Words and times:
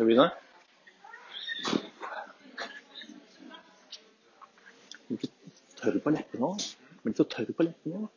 Skal 0.00 0.08
vi 0.08 0.14
begynne? 0.16 0.30
Blir 5.08 5.18
ikke 5.18 5.28
tørr 5.80 5.98
på 6.06 6.12
leppene 6.14 6.48
òg. 6.48 6.62
Ikke 7.04 7.18
så 7.18 7.26
tørr 7.34 7.50
på 7.58 7.66
leppene 7.66 8.00
òg. 8.00 8.08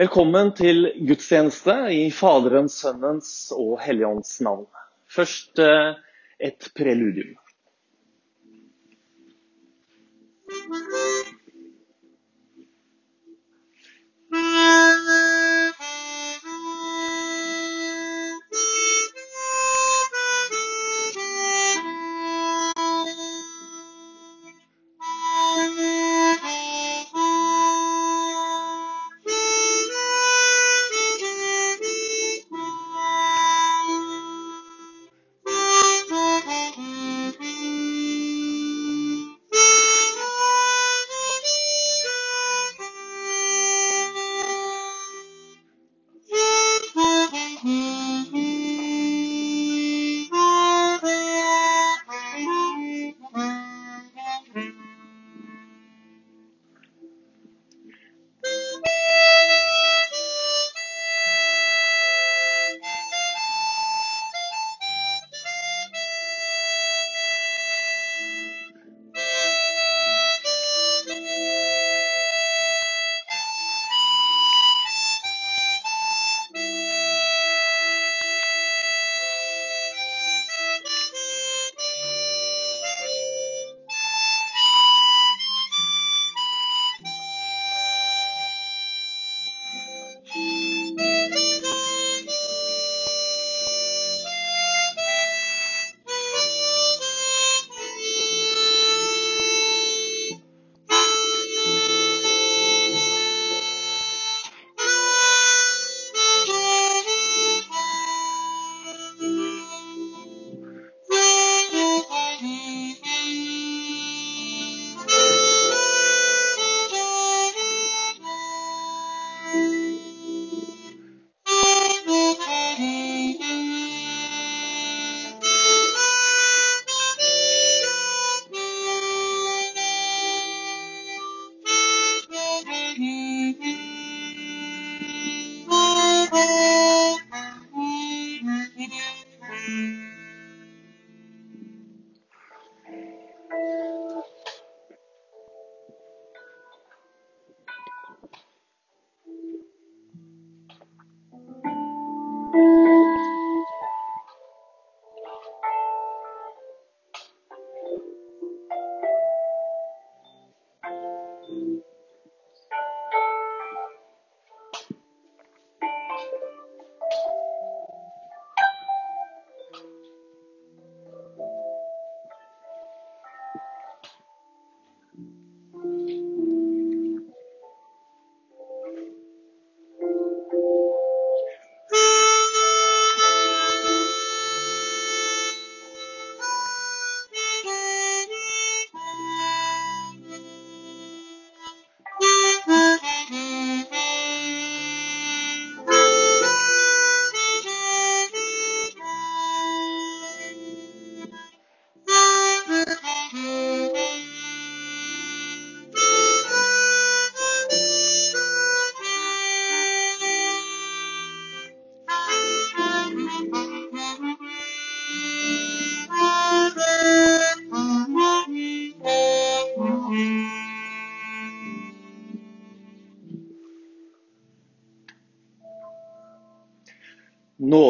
Velkommen 0.00 0.54
til 0.62 0.88
gudstjeneste 1.12 1.76
i 1.92 2.08
Faderens, 2.22 2.80
Sønnens 2.80 3.34
og 3.52 3.76
Helligåndens 3.84 4.40
navn. 4.48 4.64
Først 5.12 5.60
eh, 5.60 5.92
et 6.40 6.72
preludium. 6.72 7.36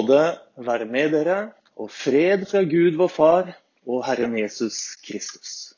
Nåde 0.01 0.39
være 0.57 0.85
med 0.85 1.11
dere, 1.13 1.51
og 1.77 1.91
fred 1.93 2.47
fra 2.49 2.63
Gud 2.65 2.97
vår 2.97 3.09
Far 3.13 3.51
og 3.87 4.07
Herren 4.07 4.39
Jesus 4.39 4.97
Kristus. 5.05 5.75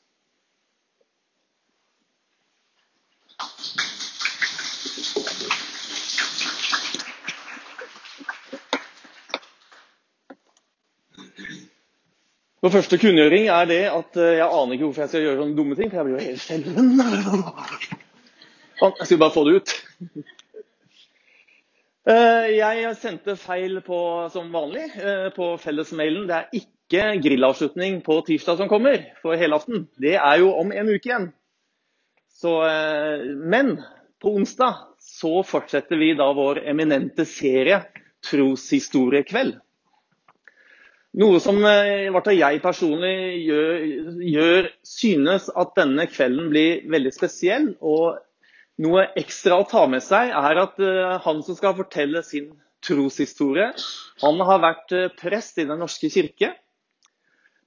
Vår 12.61 12.69
første 12.69 12.97
kunngjøring 12.97 13.49
er 13.51 13.65
det 13.67 13.81
at 13.91 14.15
eh, 14.15 14.37
jeg 14.37 14.47
aner 14.47 14.77
ikke 14.77 14.85
hvorfor 14.85 15.03
jeg 15.03 15.11
skal 15.11 15.25
gjøre 15.25 15.41
sånne 15.41 15.57
dumme 15.57 15.75
ting, 15.75 15.91
for 15.91 15.99
jeg 15.99 16.05
blir 16.07 16.15
jo 16.15 16.29
helt 16.29 16.45
skjelven. 16.45 16.87
Jeg 18.83 19.05
skal 19.07 19.19
bare 19.19 19.31
få 19.31 19.43
det 19.47 19.59
ut. 19.59 19.73
Eh, 22.03 22.49
Jeg 22.57 22.95
sendte 22.99 23.37
feil 23.39 23.79
på, 23.85 23.97
som 24.33 24.49
vanlig 24.51 24.89
eh, 24.99 25.29
på 25.35 25.53
fellesmailen. 25.61 26.25
Det 26.27 26.35
er 26.35 26.57
ikke 26.59 27.03
grillavslutning 27.23 28.01
på 28.03 28.17
tirsdag 28.27 28.59
som 28.59 28.71
kommer 28.71 29.05
for 29.21 29.39
helaften. 29.39 29.85
Det 29.95 30.17
er 30.19 30.41
jo 30.41 30.51
om 30.59 30.73
en 30.75 30.91
uke 30.91 31.07
igjen. 31.07 31.29
Så, 32.27 32.57
eh, 32.67 33.23
men 33.39 33.77
på 34.19 34.33
onsdag 34.35 34.81
så 34.99 35.45
fortsetter 35.47 35.99
vi 35.99 36.11
da 36.19 36.27
vår 36.35 36.65
eminente 36.67 37.23
serie 37.27 37.85
Troshistoriekveld. 38.23 39.55
Noe 41.23 41.39
som 41.43 41.59
i 41.61 42.09
hvert 42.09 42.25
fall 42.25 42.39
jeg 42.39 42.61
personlig 42.63 43.15
gjør, 43.45 43.83
gjør, 44.25 44.69
synes 44.87 45.45
at 45.55 45.75
denne 45.77 46.07
kvelden 46.09 46.47
blir 46.49 46.87
veldig 46.89 47.11
spesiell. 47.13 47.67
Og 47.85 48.17
noe 48.81 49.05
ekstra 49.19 49.59
å 49.61 49.67
ta 49.69 49.85
med 49.89 50.01
seg 50.01 50.31
er 50.33 50.59
at 50.63 50.79
han 51.25 51.43
som 51.45 51.57
skal 51.57 51.75
fortelle 51.77 52.23
sin 52.25 52.49
troshistorie, 52.83 53.69
han 54.23 54.41
har 54.47 54.63
vært 54.63 54.93
prest 55.19 55.61
i 55.61 55.67
Den 55.69 55.79
norske 55.83 56.09
kirke 56.11 56.49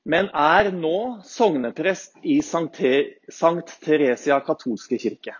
men 0.06 0.28
er 0.38 0.70
nå 0.70 0.98
sogneprest 1.26 2.20
i 2.22 2.38
Sankt 2.46 3.72
Theresia 3.82 4.38
katolske 4.46 5.00
kirke. 5.02 5.34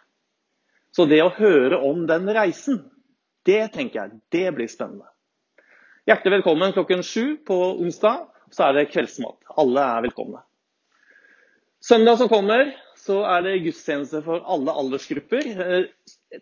Så 0.91 1.07
det 1.07 1.21
å 1.23 1.35
høre 1.37 1.79
om 1.87 2.03
den 2.09 2.27
reisen, 2.35 2.81
det 3.47 3.61
tenker 3.77 4.01
jeg, 4.01 4.19
det 4.35 4.49
blir 4.57 4.71
spennende. 4.71 5.07
Hjertelig 6.07 6.41
velkommen 6.41 6.75
klokken 6.75 7.05
sju 7.07 7.37
på 7.47 7.57
onsdag. 7.77 8.27
Så 8.51 8.65
er 8.67 8.75
det 8.75 8.89
kveldsmat. 8.91 9.39
Alle 9.59 9.83
er 9.83 10.03
velkomne. 10.07 10.43
Søndag 11.83 12.19
som 12.19 12.31
kommer, 12.31 12.73
så 13.07 13.21
er 13.31 13.45
det 13.47 13.61
gudstjeneste 13.65 14.23
for 14.27 14.43
alle 14.51 14.75
aldersgrupper. 14.83 15.87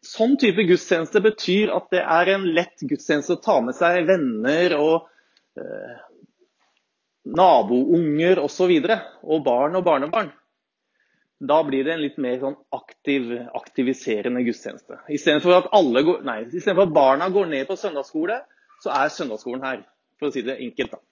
Sånn 0.04 0.38
type 0.40 0.64
gudstjeneste 0.68 1.20
betyr 1.24 1.72
at 1.76 1.90
det 1.92 2.00
er 2.02 2.30
en 2.34 2.46
lett 2.56 2.80
gudstjeneste 2.80 3.36
å 3.36 3.42
ta 3.44 3.58
med 3.64 3.76
seg 3.76 4.06
venner 4.08 4.76
og 4.78 4.94
eh, 5.60 5.98
nabounger 7.36 8.40
osv. 8.42 8.72
Og, 8.72 8.88
så 8.88 8.98
og 9.28 9.44
barn 9.46 9.78
og 9.78 9.86
barnebarn. 9.86 10.32
Da 11.44 11.58
blir 11.66 11.84
det 11.84 11.96
en 11.96 12.04
litt 12.04 12.20
mer 12.22 12.38
sånn 12.40 12.56
aktiv, 12.72 13.32
aktiviserende 13.58 14.44
gudstjeneste. 14.46 15.02
Istedenfor 15.12 15.58
at, 15.58 15.72
nei, 16.24 16.38
at 16.48 16.94
barna 16.94 17.28
går 17.32 17.50
ned 17.50 17.66
på 17.68 17.76
søndagsskole, 17.76 18.38
så 18.80 18.94
er 18.94 19.12
søndagsskolen 19.12 19.66
her. 19.66 19.82
For 20.20 20.30
å 20.30 20.34
si 20.34 20.44
det 20.46 20.60
enkelt. 20.62 20.94
da. 20.94 21.02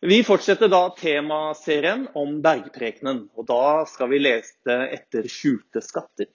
Vi 0.00 0.20
fortsetter 0.24 0.68
da 0.68 0.82
temaserien 0.98 2.06
om 2.14 2.40
bergprekenen. 2.44 3.26
Og 3.36 3.46
da 3.48 3.84
skal 3.88 4.10
vi 4.12 4.20
lese 4.20 4.76
etter 4.92 5.28
skjulte 5.30 5.80
skatter. 5.84 6.28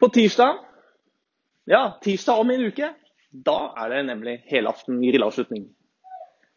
På 0.00 0.10
tirsdag, 0.12 0.58
ja, 1.70 1.98
tirsdag 2.02 2.40
om 2.40 2.50
en 2.52 2.66
uke, 2.68 2.90
da 3.34 3.58
er 3.80 3.90
det 3.90 4.02
nemlig 4.10 4.34
helaften 4.50 5.00
grillavslutning. 5.02 5.68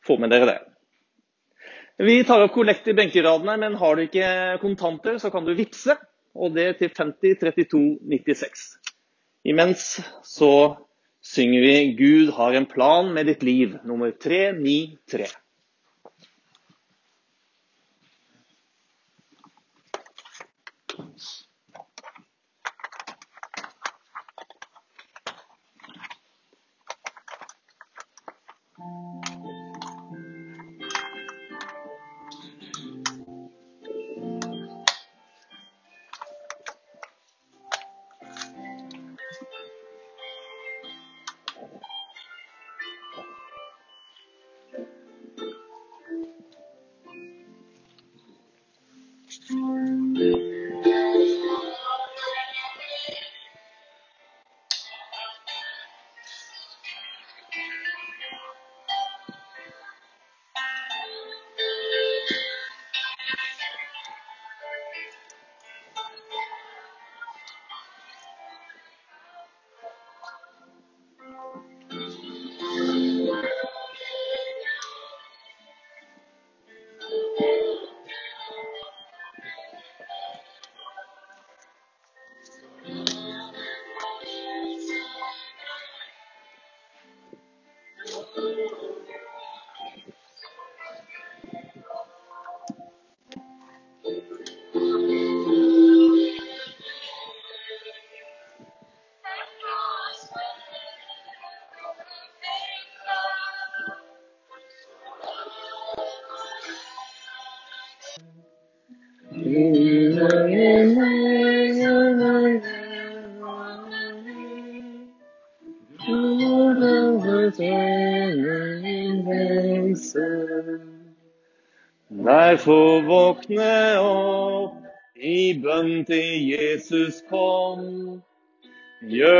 Få 0.05 0.17
med 0.21 0.33
dere 0.33 0.49
det. 0.49 0.57
Vi 1.97 2.19
tar 2.27 2.43
opp 2.45 2.53
kollekt 2.53 2.89
i 2.91 2.93
benkeradene, 2.97 3.55
men 3.57 3.77
har 3.81 3.95
du 3.97 4.03
ikke 4.03 4.59
kontanter, 4.61 5.17
så 5.17 5.31
kan 5.33 5.47
du 5.47 5.55
vippse. 5.57 5.95
Og 6.37 6.53
det 6.53 6.75
til 6.77 6.91
50 6.93 7.39
32 7.41 7.79
96. 8.05 8.67
Imens 9.49 9.95
så 10.27 10.51
synger 11.27 11.61
vi 11.61 11.93
'Gud 11.97 12.29
har 12.37 12.53
en 12.53 12.65
plan 12.65 13.13
med 13.13 13.25
ditt 13.25 13.43
liv', 13.43 13.77
nummer 13.83 14.11
393. 14.11 15.27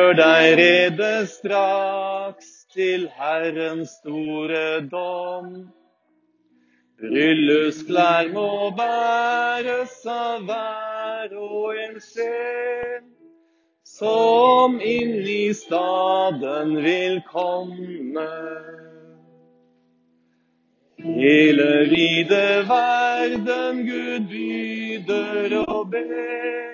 Gjør 0.07 0.15
deg 0.15 0.53
rede 0.55 1.07
straks 1.27 2.51
til 2.71 3.01
Herrens 3.11 3.89
store 3.99 4.79
dom. 4.87 5.49
Bryllupsklær 7.01 8.29
må 8.31 8.69
bæres 8.77 9.97
av 10.07 10.45
hver 10.47 11.33
og 11.35 11.81
en 11.83 11.99
sjel 12.05 13.03
som 13.83 14.79
inn 14.79 15.27
i 15.27 15.51
staden 15.59 16.71
vil 16.87 17.19
komme. 17.27 18.29
Hele 21.03 21.67
vide 21.91 22.47
verden 22.71 23.83
Gud 23.91 24.31
byder 24.31 25.59
og 25.67 25.91
ber. 25.91 26.66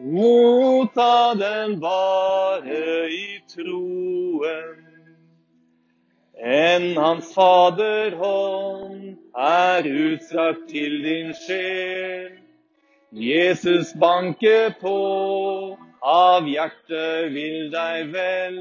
Motta 0.00 1.34
den 1.36 1.80
bare 1.80 3.10
i 3.12 3.40
troen. 3.52 4.80
Enn 6.40 6.96
Hans 6.96 7.34
Faderhånd 7.36 9.16
er 9.36 9.84
utstrakt 9.84 10.68
til 10.72 11.04
din 11.04 11.36
sjel. 11.44 12.40
Jesus 13.12 13.92
banker 14.00 14.72
på, 14.80 14.96
av 16.04 16.48
hjertet 16.48 17.32
vil 17.32 17.70
deg 17.72 18.12
vel. 18.12 18.60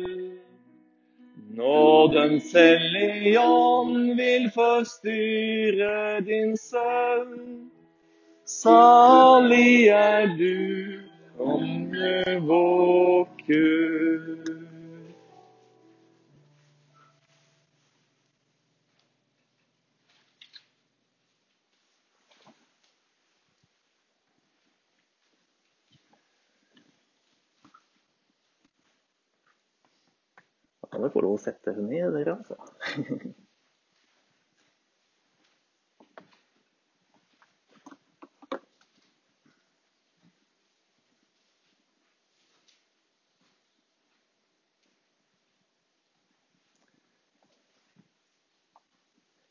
Nådens 1.53 2.53
hellige 2.55 3.43
ånd 3.43 4.15
vil 4.17 4.47
forstyrre 4.55 6.21
din 6.25 6.55
sønn. 6.57 7.69
Salig 8.47 9.91
er 9.93 10.31
du, 10.39 10.99
konge 11.37 12.39
våker. 12.47 13.82
forhold 31.23 31.39
å 31.39 31.43
sette 31.43 31.73
henne 31.77 31.95
i, 31.95 32.03
dere 32.11 32.37
altså. 32.37 32.57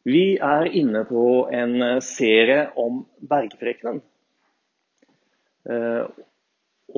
Vi 0.03 0.35
er 0.43 0.67
inne 0.75 1.05
på 1.07 1.47
en 1.55 2.01
serie 2.03 2.65
om 2.77 3.05
bergprekenen. 3.23 4.01
Eh, 5.71 6.09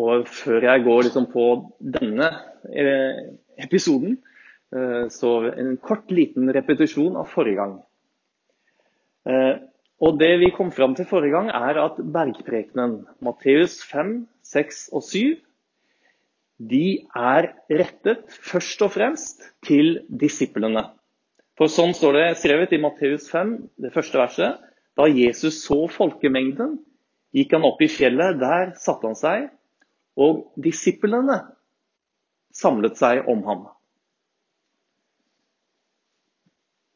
og 0.00 0.24
før 0.32 0.64
jeg 0.64 0.84
går 0.86 1.02
liksom 1.04 1.26
på 1.28 1.44
denne 1.78 2.30
eh, 2.72 3.18
episoden, 3.60 4.16
så 5.14 5.30
en 5.52 5.76
kort, 5.78 6.10
liten 6.10 6.50
repetisjon 6.52 7.14
av 7.20 7.28
forrige 7.30 7.60
gang. 7.60 7.76
Og 10.02 10.18
Det 10.18 10.32
vi 10.40 10.50
kom 10.56 10.72
fram 10.74 10.96
til 10.98 11.06
forrige 11.06 11.32
gang, 11.36 11.48
er 11.54 11.78
at 11.78 12.00
bergprekenen, 12.00 13.04
Matteus 13.22 13.78
5, 13.86 14.26
6 14.42 14.88
og 14.92 15.04
7, 15.06 15.36
de 16.58 17.06
er 17.14 17.48
rettet 17.70 18.26
først 18.42 18.82
og 18.82 18.92
fremst 18.94 19.42
til 19.66 20.00
disiplene. 20.08 20.84
For 21.58 21.70
sånn 21.70 21.94
står 21.94 22.18
det 22.18 22.26
skrevet 22.40 22.74
i 22.74 22.82
Matteus 22.82 23.28
5, 23.30 23.56
det 23.82 23.92
første 23.94 24.18
verset. 24.18 24.60
Da 24.98 25.06
Jesus 25.10 25.60
så 25.64 25.84
folkemengden, 25.90 26.78
gikk 27.34 27.54
han 27.56 27.66
opp 27.66 27.82
i 27.82 27.90
fjellet. 27.90 28.38
Der 28.42 28.74
satte 28.78 29.08
han 29.10 29.18
seg, 29.18 29.48
og 30.18 30.50
disiplene 30.62 31.40
samlet 32.54 32.98
seg 32.98 33.26
om 33.30 33.42
ham. 33.46 33.64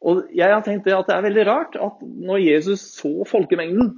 Og 0.09 0.29
jeg 0.37 0.49
har 0.53 0.62
tenkt 0.65 0.88
at 0.88 1.09
Det 1.09 1.15
er 1.17 1.27
veldig 1.27 1.47
rart 1.49 1.77
at 1.77 2.03
når 2.03 2.45
Jesus 2.45 2.85
så 2.97 3.12
folkemengden, 3.29 3.91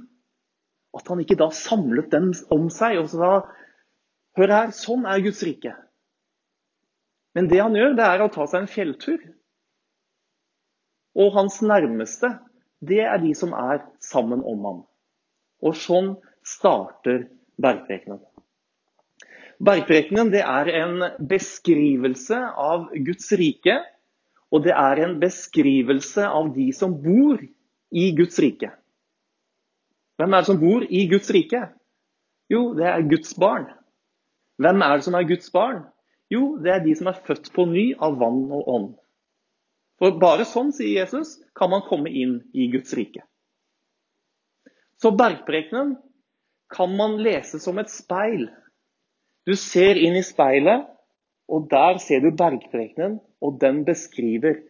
at 0.97 1.07
han 1.07 1.21
ikke 1.23 1.39
da 1.39 1.47
samlet 1.55 2.11
dem 2.11 2.31
om 2.51 2.67
seg 2.73 2.99
og 2.99 3.11
sa 3.13 3.33
Hør 4.39 4.51
her, 4.51 4.69
sånn 4.71 5.03
er 5.11 5.19
Guds 5.23 5.41
rike. 5.43 5.73
Men 7.35 7.49
det 7.51 7.59
han 7.59 7.75
gjør, 7.75 7.97
det 7.97 8.05
er 8.07 8.23
å 8.23 8.29
ta 8.31 8.45
seg 8.47 8.63
en 8.63 8.71
fjelltur 8.71 9.19
og 11.19 11.33
hans 11.35 11.57
nærmeste, 11.59 12.29
det 12.79 13.01
er 13.03 13.19
de 13.19 13.33
som 13.35 13.51
er 13.51 13.83
sammen 13.99 14.43
om 14.47 14.67
ham. 14.67 14.77
Og 15.59 15.75
sånn 15.77 16.13
starter 16.47 17.25
bergprekenen. 17.61 18.21
Bergprekenen 19.61 20.31
det 20.33 20.41
er 20.41 20.71
en 20.79 21.03
beskrivelse 21.29 22.39
av 22.57 22.87
Guds 23.05 23.29
rike, 23.37 23.77
og 24.51 24.65
det 24.65 24.73
er 24.75 25.01
en 25.05 25.17
beskrivelse 25.21 26.25
av 26.27 26.51
de 26.55 26.67
som 26.75 26.93
bor 27.03 27.39
i 27.91 28.09
Guds 28.15 28.39
rike. 28.43 28.71
Hvem 30.19 30.33
er 30.33 30.43
det 30.43 30.51
som 30.51 30.59
bor 30.59 30.83
i 30.83 31.05
Guds 31.09 31.31
rike? 31.33 31.63
Jo, 32.51 32.73
det 32.75 32.87
er 32.87 33.07
Guds 33.07 33.33
barn. 33.39 33.69
Hvem 34.61 34.83
er 34.83 34.99
det 34.99 35.07
som 35.07 35.15
er 35.17 35.27
Guds 35.29 35.51
barn? 35.53 35.85
Jo, 36.31 36.57
det 36.61 36.73
er 36.73 36.83
de 36.83 36.95
som 36.95 37.09
er 37.11 37.23
født 37.27 37.49
på 37.55 37.65
ny 37.67 37.91
av 37.95 38.19
vann 38.19 38.43
og 38.51 38.67
ånd. 38.75 38.91
For 40.01 40.19
bare 40.19 40.45
sånn, 40.49 40.71
sier 40.75 41.01
Jesus, 41.01 41.37
kan 41.57 41.71
man 41.71 41.83
komme 41.87 42.11
inn 42.11 42.39
i 42.53 42.67
Guds 42.73 42.93
rike. 42.97 43.23
Så 45.01 45.13
bergprekenen 45.17 45.95
kan 46.71 46.95
man 46.97 47.19
lese 47.23 47.59
som 47.61 47.79
et 47.81 47.91
speil. 47.91 48.47
Du 49.47 49.55
ser 49.57 49.97
inn 49.97 50.15
i 50.17 50.25
speilet, 50.25 50.85
og 51.51 51.67
der 51.71 51.99
ser 52.03 52.21
du 52.23 52.31
bergprekenen, 52.37 53.19
og 53.41 53.61
den 53.61 53.83
beskriver 53.87 54.61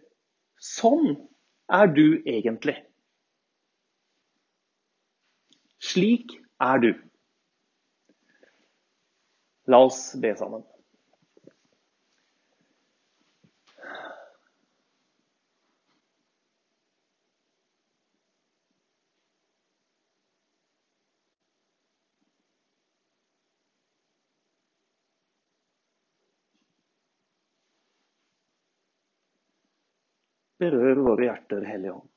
Sånn 0.61 1.15
er 1.73 1.87
du 1.89 2.21
egentlig. 2.29 2.75
Slik 5.81 6.35
er 6.61 6.83
du. 6.83 6.91
La 9.65 9.79
oss 9.87 10.11
be 10.21 10.35
sammen. 10.37 10.61
Berør 30.61 30.95
våre 30.95 31.23
hjerter, 31.25 31.63
Hellige 31.65 31.91
Ånd. 31.91 32.09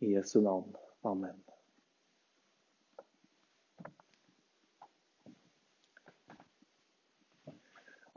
I 0.00 0.14
Jesu 0.16 0.40
navn. 0.42 0.72
Amen. 1.06 1.36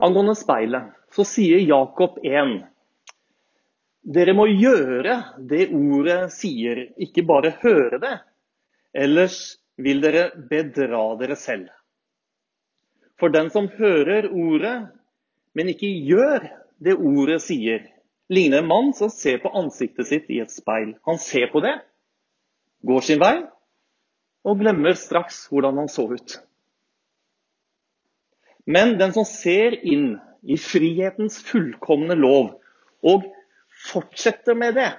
Angående 0.02 0.34
speilet 0.34 0.90
så 1.14 1.22
sier 1.22 1.62
Jakob 1.62 2.16
1. 2.26 2.50
Dere 4.16 4.34
må 4.34 4.48
gjøre 4.50 5.20
det 5.38 5.68
ordet 5.70 6.18
sier, 6.34 6.82
ikke 6.98 7.22
bare 7.30 7.54
høre 7.62 8.02
det. 8.02 8.16
Ellers 9.04 9.38
vil 9.78 10.02
dere 10.02 10.26
bedra 10.50 11.04
dere 11.22 11.38
selv. 11.38 11.70
For 13.22 13.30
den 13.30 13.52
som 13.54 13.68
hører 13.78 14.26
ordet, 14.34 14.88
men 15.54 15.68
ikke 15.70 15.86
gjør 16.10 16.42
det 16.82 16.96
ordet 16.98 17.38
sier, 17.44 17.84
ligner 18.32 18.64
en 18.64 18.70
mann 18.70 18.88
som 18.98 19.12
ser 19.14 19.38
på 19.44 19.52
ansiktet 19.60 20.08
sitt 20.08 20.26
i 20.34 20.40
et 20.42 20.50
speil. 20.50 20.96
Han 21.06 21.20
ser 21.22 21.46
på 21.52 21.62
det, 21.62 21.76
går 22.82 23.06
sin 23.06 23.22
vei 23.22 23.36
og 24.42 24.58
glemmer 24.58 24.98
straks 24.98 25.44
hvordan 25.52 25.78
han 25.78 25.92
så 25.92 26.08
ut. 26.10 26.34
Men 28.66 28.96
den 28.98 29.14
som 29.14 29.26
ser 29.28 29.78
inn 29.86 30.16
i 30.42 30.58
frihetens 30.58 31.38
fullkomne 31.46 32.18
lov 32.18 32.56
og 33.06 33.30
fortsetter 33.86 34.58
med 34.58 34.74
det, 34.82 34.90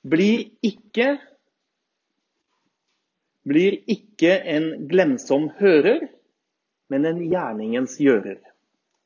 blir 0.00 0.48
ikke, 0.64 1.18
blir 3.44 3.82
ikke 3.84 4.38
en 4.56 4.70
glemsom 4.88 5.50
hører, 5.60 6.06
men 6.92 7.06
en 7.08 7.20
gjerningens 7.22 7.96
gjører. 8.00 8.38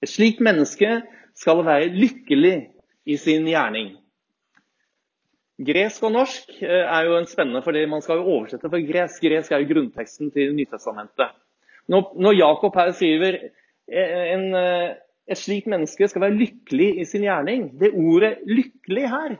Et 0.00 0.08
slikt 0.08 0.40
menneske 0.44 1.00
skal 1.36 1.64
være 1.64 1.92
lykkelig 1.94 2.54
i 3.08 3.16
sin 3.20 3.48
gjerning. 3.48 3.94
Gresk 5.60 6.06
og 6.08 6.14
norsk 6.14 6.54
eh, 6.62 6.86
er 6.86 7.04
jo 7.04 7.18
en 7.18 7.28
spennende, 7.28 7.60
fordi 7.64 7.84
man 7.88 8.00
skal 8.04 8.20
jo 8.20 8.32
oversette 8.36 8.70
for 8.70 8.80
gresk. 8.88 9.20
Gresk 9.24 9.52
er 9.52 9.60
jo 9.60 9.68
grunnteksten 9.74 10.32
til 10.32 10.54
Nytestamentet. 10.56 11.36
Når 11.90 12.36
Jakob 12.38 12.76
her 12.78 12.92
skriver 12.96 13.36
eh, 13.36 14.24
en, 14.32 14.46
eh, 14.56 14.96
et 15.28 15.38
slikt 15.38 15.68
menneske 15.68 16.08
skal 16.08 16.24
være 16.24 16.38
lykkelig 16.38 16.90
i 17.02 17.04
sin 17.04 17.26
gjerning 17.26 17.72
Det 17.80 17.92
ordet 17.92 18.38
'lykkelig' 18.46 19.08
her, 19.10 19.36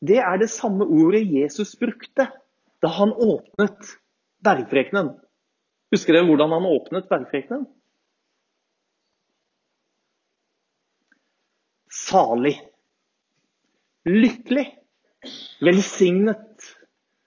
det 0.00 0.18
er 0.18 0.36
det 0.38 0.50
samme 0.50 0.86
ordet 0.86 1.26
Jesus 1.26 1.76
brukte 1.76 2.28
da 2.82 2.88
han 2.88 3.12
åpnet 3.12 3.98
bergprekenen. 4.44 5.16
Husker 5.90 6.14
dere 6.14 6.28
hvordan 6.28 6.54
han 6.54 6.68
åpnet 6.70 7.08
bergprekenen? 7.10 7.66
Salig. 12.10 12.62
Lykkelig. 14.04 14.78
Velsignet. 15.60 16.76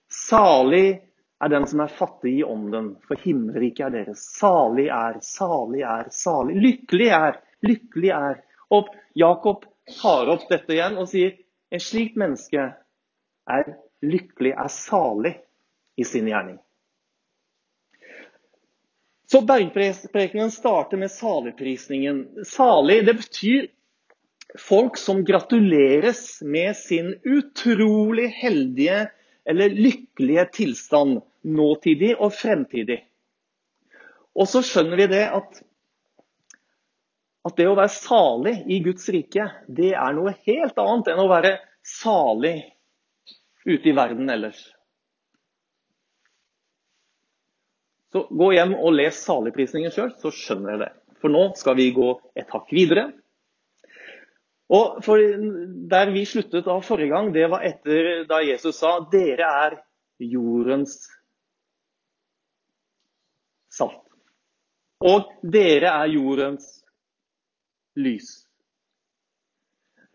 Salig 0.09 1.01
er 1.41 1.49
den 1.49 1.67
som 1.67 1.79
er 1.79 1.93
fattig 1.93 2.39
i 2.39 2.43
ånden, 2.43 2.95
for 3.07 3.19
himmelriket 3.23 3.87
er 3.87 3.93
deres. 3.95 4.23
Salig 4.37 4.87
er, 4.93 5.19
salig 5.25 5.81
er, 5.81 6.09
salig. 6.13 6.57
Lykkelig 6.61 7.07
er, 7.17 7.39
lykkelig 7.65 8.11
er. 8.15 8.41
Og 8.71 8.91
Jakob 9.17 9.65
tar 10.01 10.29
opp 10.31 10.45
dette 10.49 10.75
igjen 10.75 10.99
og 11.01 11.09
sier 11.11 11.33
en 11.71 11.81
slik 11.81 12.17
menneske 12.19 12.67
er 13.49 13.71
lykkelig, 14.05 14.53
er 14.53 14.71
salig 14.71 15.33
i 15.97 16.05
sin 16.07 16.29
gjerning. 16.29 16.59
Så 19.31 19.41
bergprekenen 19.47 20.51
starter 20.51 20.99
med 20.99 21.11
saligprisningen. 21.11 22.45
Salig 22.45 23.05
det 23.07 23.15
betyr 23.21 23.69
folk 24.59 24.97
som 24.97 25.23
gratuleres 25.25 26.41
med 26.41 26.75
sin 26.77 27.13
utrolig 27.23 28.27
heldige 28.27 29.09
eller 29.45 29.69
lykkelige 29.69 30.45
tilstand 30.53 31.21
nåtidig 31.41 32.13
og 32.19 32.33
fremtidig. 32.33 33.01
Og 34.37 34.47
så 34.47 34.61
skjønner 34.63 34.99
vi 34.99 35.07
det 35.11 35.23
at, 35.33 35.61
at 37.47 37.57
det 37.57 37.67
å 37.67 37.77
være 37.77 37.95
salig 37.95 38.55
i 38.71 38.79
Guds 38.83 39.09
rike, 39.11 39.49
det 39.67 39.93
er 39.95 40.15
noe 40.15 40.35
helt 40.45 40.77
annet 40.79 41.11
enn 41.11 41.23
å 41.23 41.31
være 41.31 41.57
salig 41.87 42.55
ute 43.65 43.91
i 43.91 43.95
verden 43.95 44.29
ellers. 44.31 44.61
Så 48.11 48.25
gå 48.27 48.51
hjem 48.55 48.73
og 48.75 48.95
les 48.97 49.19
saligprisningen 49.23 49.93
sjøl, 49.93 50.11
så 50.19 50.33
skjønner 50.35 50.73
dere 50.73 50.83
det. 50.83 50.93
For 51.21 51.31
nå 51.31 51.51
skal 51.55 51.77
vi 51.77 51.91
gå 51.95 52.09
et 52.35 52.49
hakk 52.51 52.71
videre. 52.75 53.11
Og 54.71 55.01
Der 55.91 56.11
vi 56.13 56.25
sluttet 56.25 56.67
av 56.71 56.83
forrige 56.87 57.11
gang, 57.11 57.33
det 57.33 57.49
var 57.51 57.65
etter 57.67 58.23
da 58.29 58.39
Jesus 58.45 58.77
sa 58.79 58.99
dere 59.11 59.49
er 59.65 59.73
jordens 60.21 60.93
salt. 63.71 63.99
Og 65.01 65.27
dere 65.41 65.91
er 66.03 66.13
jordens 66.13 66.69
lys. 67.99 68.29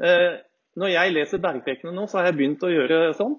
Eh, 0.01 0.41
når 0.77 0.93
jeg 0.93 1.13
leser 1.17 1.43
bergprekene 1.43 1.93
nå, 1.93 2.07
så 2.07 2.21
har 2.21 2.31
jeg 2.31 2.39
begynt 2.39 2.65
å 2.65 2.73
gjøre 2.73 3.15
sånn 3.17 3.37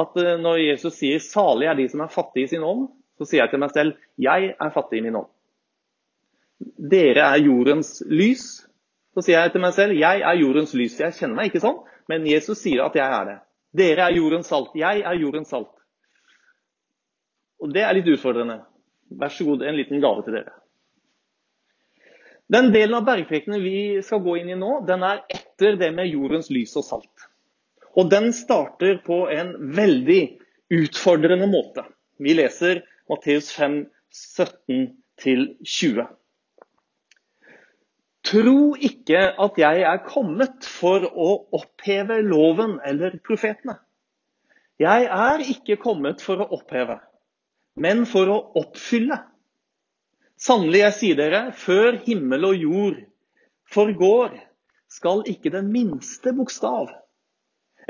at 0.00 0.16
eh, 0.18 0.38
når 0.42 0.62
Jesus 0.62 0.96
sier 0.98 1.22
'salig 1.22 1.70
er 1.70 1.78
de 1.78 1.88
som 1.88 2.02
er 2.02 2.14
fattige 2.14 2.48
i 2.48 2.52
sin 2.54 2.66
ånd', 2.66 2.88
så 3.18 3.26
sier 3.26 3.44
jeg 3.44 3.52
til 3.52 3.62
meg 3.62 3.74
selv 3.74 3.96
'jeg 4.18 4.54
er 4.54 4.74
fattig 4.74 4.98
i 4.98 5.04
min 5.06 5.18
ånd'. 5.22 5.30
Dere 6.90 7.26
er 7.32 7.44
jordens 7.46 8.02
lys. 8.06 8.66
Så 9.14 9.24
sier 9.26 9.40
jeg 9.40 9.52
til 9.52 9.60
meg 9.60 9.74
selv 9.74 9.92
'jeg 9.98 10.20
er 10.20 10.40
jordens 10.40 10.74
lys'. 10.74 11.00
Jeg 11.00 11.14
kjenner 11.18 11.36
meg 11.36 11.50
ikke 11.50 11.64
sånn, 11.66 11.80
men 12.08 12.26
Jesus 12.26 12.58
sier 12.58 12.84
at 12.84 12.94
jeg 12.94 13.06
er 13.06 13.24
det. 13.24 13.38
Dere 13.76 14.08
er 14.08 14.16
jordens 14.16 14.46
salt. 14.46 14.70
Jeg 14.74 15.02
er 15.02 15.14
jordens 15.14 15.48
salt. 15.48 15.74
Og 17.60 17.72
det 17.74 17.82
er 17.82 17.92
litt 17.94 18.08
utfordrende. 18.08 18.60
Vær 19.10 19.28
så 19.28 19.44
god, 19.44 19.62
en 19.62 19.76
liten 19.76 20.00
gave 20.00 20.22
til 20.24 20.32
dere. 20.38 20.52
Den 22.50 22.72
delen 22.74 22.96
av 22.98 23.04
bergprekene 23.06 23.60
vi 23.62 24.02
skal 24.02 24.22
gå 24.24 24.36
inn 24.40 24.48
i 24.50 24.58
nå, 24.58 24.80
den 24.86 25.04
er 25.06 25.22
etter 25.30 25.76
det 25.78 25.92
med 25.94 26.10
jordens 26.10 26.50
lys 26.50 26.74
og 26.76 26.84
salt. 26.86 27.26
Og 27.94 28.10
den 28.10 28.32
starter 28.34 28.98
på 29.06 29.28
en 29.30 29.52
veldig 29.76 30.22
utfordrende 30.70 31.46
måte. 31.50 31.84
Vi 32.18 32.34
leser 32.34 32.82
Matteus 33.10 33.52
5, 33.54 33.84
17-20. 34.10 36.06
Tro 38.30 38.76
ikke 38.78 39.20
at 39.42 39.56
jeg 39.58 39.84
er 39.90 40.02
kommet 40.06 40.66
for 40.78 41.02
å 41.08 41.30
oppheve 41.56 42.20
loven 42.22 42.76
eller 42.86 43.16
profetene. 43.26 43.74
Jeg 44.80 45.08
er 45.10 45.42
ikke 45.50 45.80
kommet 45.82 46.22
for 46.24 46.40
å 46.40 46.46
oppheve, 46.56 47.00
men 47.76 48.06
for 48.08 48.30
å 48.30 48.38
oppfylle. 48.60 49.18
Sannelig, 50.40 50.84
jeg 50.84 50.96
sier 51.00 51.18
dere, 51.18 51.42
før 51.52 51.98
himmel 52.06 52.46
og 52.52 52.62
jord 52.62 53.02
forgår, 53.74 54.38
skal 54.90 55.26
ikke 55.28 55.52
den 55.54 55.68
minste 55.74 56.32
bokstav 56.34 56.88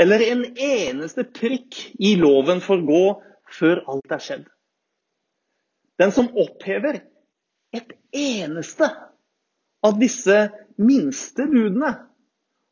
eller 0.01 0.23
en 0.25 0.43
eneste 0.57 1.27
prikk 1.29 1.77
i 2.01 2.15
loven 2.21 2.63
forgå 2.65 3.03
før 3.53 3.83
alt 3.91 4.15
er 4.15 4.23
skjedd. 4.25 4.45
Den 6.01 6.13
som 6.17 6.31
opphever 6.41 7.03
et 7.76 7.93
eneste 8.17 8.89
av 9.86 9.99
disse 10.00 10.49
minste 10.80 11.47
budene 11.50 11.95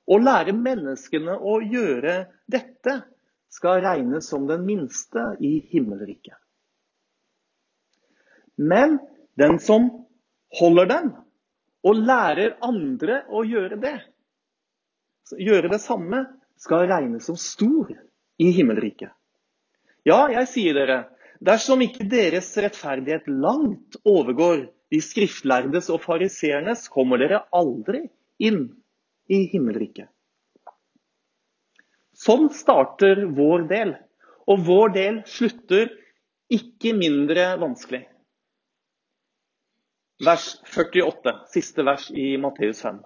Å 0.08 0.16
lære 0.16 0.54
menneskene 0.56 1.34
å 1.36 1.58
gjøre 1.60 2.22
dette, 2.48 2.94
skal 3.52 3.82
regnes 3.84 4.28
som 4.28 4.46
den 4.48 4.64
minste 4.64 5.20
i 5.44 5.58
himmelriket. 5.68 6.36
Men 8.56 8.96
den 9.40 9.58
som 9.60 9.90
holder 10.58 10.88
dem 10.88 11.10
og 11.84 12.00
lærer 12.08 12.56
andre 12.64 13.22
å 13.28 13.44
gjøre 13.44 13.76
det, 13.80 13.94
gjøre 15.36 15.70
det 15.72 15.80
samme, 15.84 16.24
skal 16.58 16.88
regnes 16.90 17.28
som 17.28 17.36
stor 17.38 17.92
i 18.40 18.48
himmelriket. 18.56 19.12
Ja, 20.08 20.24
jeg 20.32 20.48
sier 20.50 20.74
dere, 20.74 20.98
dersom 21.44 21.84
ikke 21.84 22.08
deres 22.08 22.50
rettferdighet 22.58 23.28
langt 23.28 24.00
overgår 24.08 24.66
de 24.92 25.01
skriftlærdes 25.05 25.90
og 25.92 26.03
fariseernes, 26.05 26.87
kommer 26.92 27.20
dere 27.20 27.42
aldri 27.55 28.07
inn 28.40 28.64
i 29.29 29.44
himmelriket. 29.53 30.09
Sånn 32.18 32.48
starter 32.51 33.27
vår 33.37 33.68
del. 33.70 33.96
Og 34.48 34.62
vår 34.64 34.94
del 34.94 35.18
slutter 35.29 35.90
ikke 36.48 36.94
mindre 36.96 37.53
vanskelig 37.61 38.07
vers 40.24 40.59
48, 40.66 41.35
siste 41.53 41.85
vers 41.87 42.09
i 42.11 42.37
Matteus 42.40 42.83
5. 42.83 43.01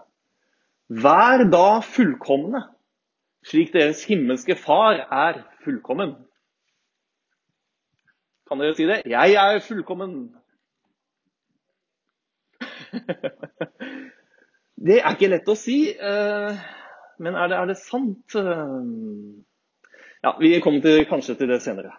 Vær 1.02 1.44
da 1.52 1.80
fullkomne, 1.84 2.64
slik 3.46 3.72
deres 3.74 4.04
himmelske 4.08 4.56
Far 4.58 5.04
er 5.04 5.42
fullkommen. 5.64 6.14
Kan 8.48 8.60
dere 8.60 8.76
si 8.76 8.88
det? 8.88 9.02
Jeg 9.08 9.36
er 9.38 9.60
fullkommen. 9.64 10.32
Det 14.82 14.96
er 14.98 15.12
ikke 15.14 15.30
lett 15.30 15.46
å 15.46 15.54
si, 15.54 15.76
eh, 15.94 16.62
men 17.22 17.36
er 17.38 17.50
det, 17.52 17.58
er 17.58 17.68
det 17.70 17.76
sant? 17.78 18.34
Ja, 20.22 20.32
Vi 20.40 20.50
kommer 20.64 20.82
til, 20.82 21.04
kanskje 21.06 21.36
til 21.38 21.52
det 21.52 21.60
senere. 21.62 21.92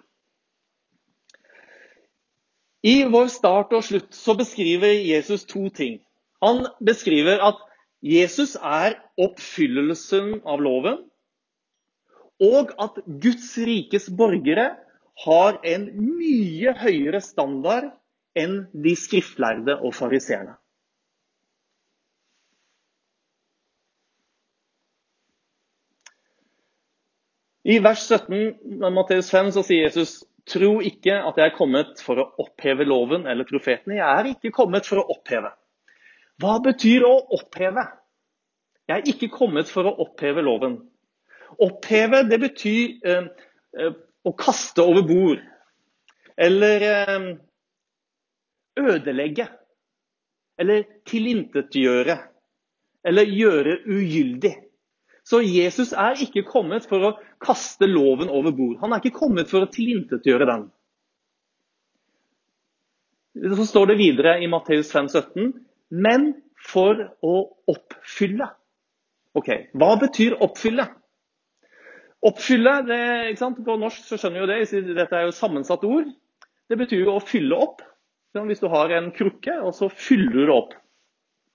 I 2.83 3.05
vår 3.07 3.29
start 3.31 3.71
og 3.71 3.85
slutt 3.87 4.11
så 4.15 4.35
beskriver 4.35 4.91
Jesus 4.91 5.45
to 5.47 5.69
ting. 5.71 6.01
Han 6.43 6.65
beskriver 6.83 7.39
at 7.39 7.61
Jesus 8.03 8.57
er 8.59 8.97
oppfyllelsen 9.15 10.41
av 10.43 10.59
loven, 10.59 10.97
og 12.43 12.73
at 12.83 12.99
Guds 13.23 13.53
rikes 13.63 14.09
borgere 14.11 14.73
har 15.23 15.59
en 15.63 15.85
mye 15.95 16.73
høyere 16.81 17.21
standard 17.23 17.93
enn 18.35 18.65
de 18.73 18.97
skriftlærde 18.99 19.77
og 19.79 19.95
fariseerne. 19.95 20.57
I 27.63 27.79
vers 27.79 28.07
17 28.07 28.91
Matteus 28.91 29.29
5 29.31 29.51
så 29.55 29.63
sier 29.63 29.87
Jesus 29.87 30.21
Tro 30.43 30.81
ikke 30.83 31.15
at 31.15 31.37
jeg 31.39 31.47
er 31.47 31.55
kommet 31.55 32.01
for 32.03 32.19
å 32.19 32.25
oppheve 32.43 32.83
loven 32.83 33.23
eller 33.31 33.47
profetene. 33.47 33.95
Jeg 33.95 34.03
er 34.03 34.27
ikke 34.33 34.51
kommet 34.51 34.87
for 34.89 34.99
å 34.99 35.05
oppheve. 35.13 35.53
Hva 36.43 36.57
betyr 36.65 37.05
å 37.07 37.13
oppheve? 37.37 37.85
Jeg 38.91 38.97
er 38.97 39.07
ikke 39.13 39.29
kommet 39.31 39.71
for 39.71 39.87
å 39.87 39.93
oppheve 40.03 40.43
loven. 40.43 40.75
Oppheve 41.63 42.25
det 42.27 42.41
betyr 42.43 43.07
eh, 43.07 43.29
eh, 43.79 43.95
å 44.27 44.35
kaste 44.35 44.83
over 44.83 45.07
bord. 45.07 45.47
Eller 46.35 46.87
eh, 46.89 47.29
ødelegge. 48.83 49.47
Eller 50.59 50.83
tilintetgjøre. 51.07 52.17
Eller 53.07 53.31
gjøre 53.31 53.79
ugyldig. 53.87 54.57
Så 55.23 55.39
Jesus 55.41 55.93
er 55.95 56.19
ikke 56.19 56.43
kommet 56.47 56.87
for 56.89 57.07
å 57.07 57.11
kaste 57.43 57.87
loven 57.87 58.31
over 58.31 58.51
bord. 58.55 58.79
Han 58.81 58.91
er 58.91 58.99
ikke 58.99 59.21
kommet 59.21 59.51
for 59.51 59.63
å 59.63 59.69
tilintetgjøre 59.71 60.47
den. 60.49 60.65
Så 63.55 63.65
står 63.65 63.93
det 63.93 64.01
videre 64.01 64.35
i 64.43 64.49
Matteus 64.51 64.91
5, 64.93 65.07
17, 65.09 65.53
men 66.03 66.33
for 66.69 66.99
å 67.23 67.37
oppfylle. 67.71 68.49
Ok, 69.33 69.49
Hva 69.73 69.95
betyr 70.01 70.35
oppfylle? 70.43 70.85
Oppfylle, 72.23 72.75
det, 72.87 72.99
På 73.65 73.77
norsk 73.79 74.05
så 74.05 74.19
skjønner 74.19 74.43
vi 74.43 74.43
jo 74.43 74.51
det, 74.51 74.83
dette 74.95 75.17
er 75.17 75.25
jo 75.27 75.35
sammensatt 75.35 75.83
ord. 75.87 76.11
Det 76.69 76.77
betyr 76.79 77.07
jo 77.07 77.17
å 77.17 77.23
fylle 77.23 77.57
opp. 77.57 77.81
Hvis 78.33 78.63
du 78.63 78.69
har 78.71 78.89
en 78.95 79.11
krukke, 79.13 79.59
og 79.61 79.75
så 79.77 79.89
fyller 79.89 80.47
du 80.47 80.53
opp. 80.53 80.71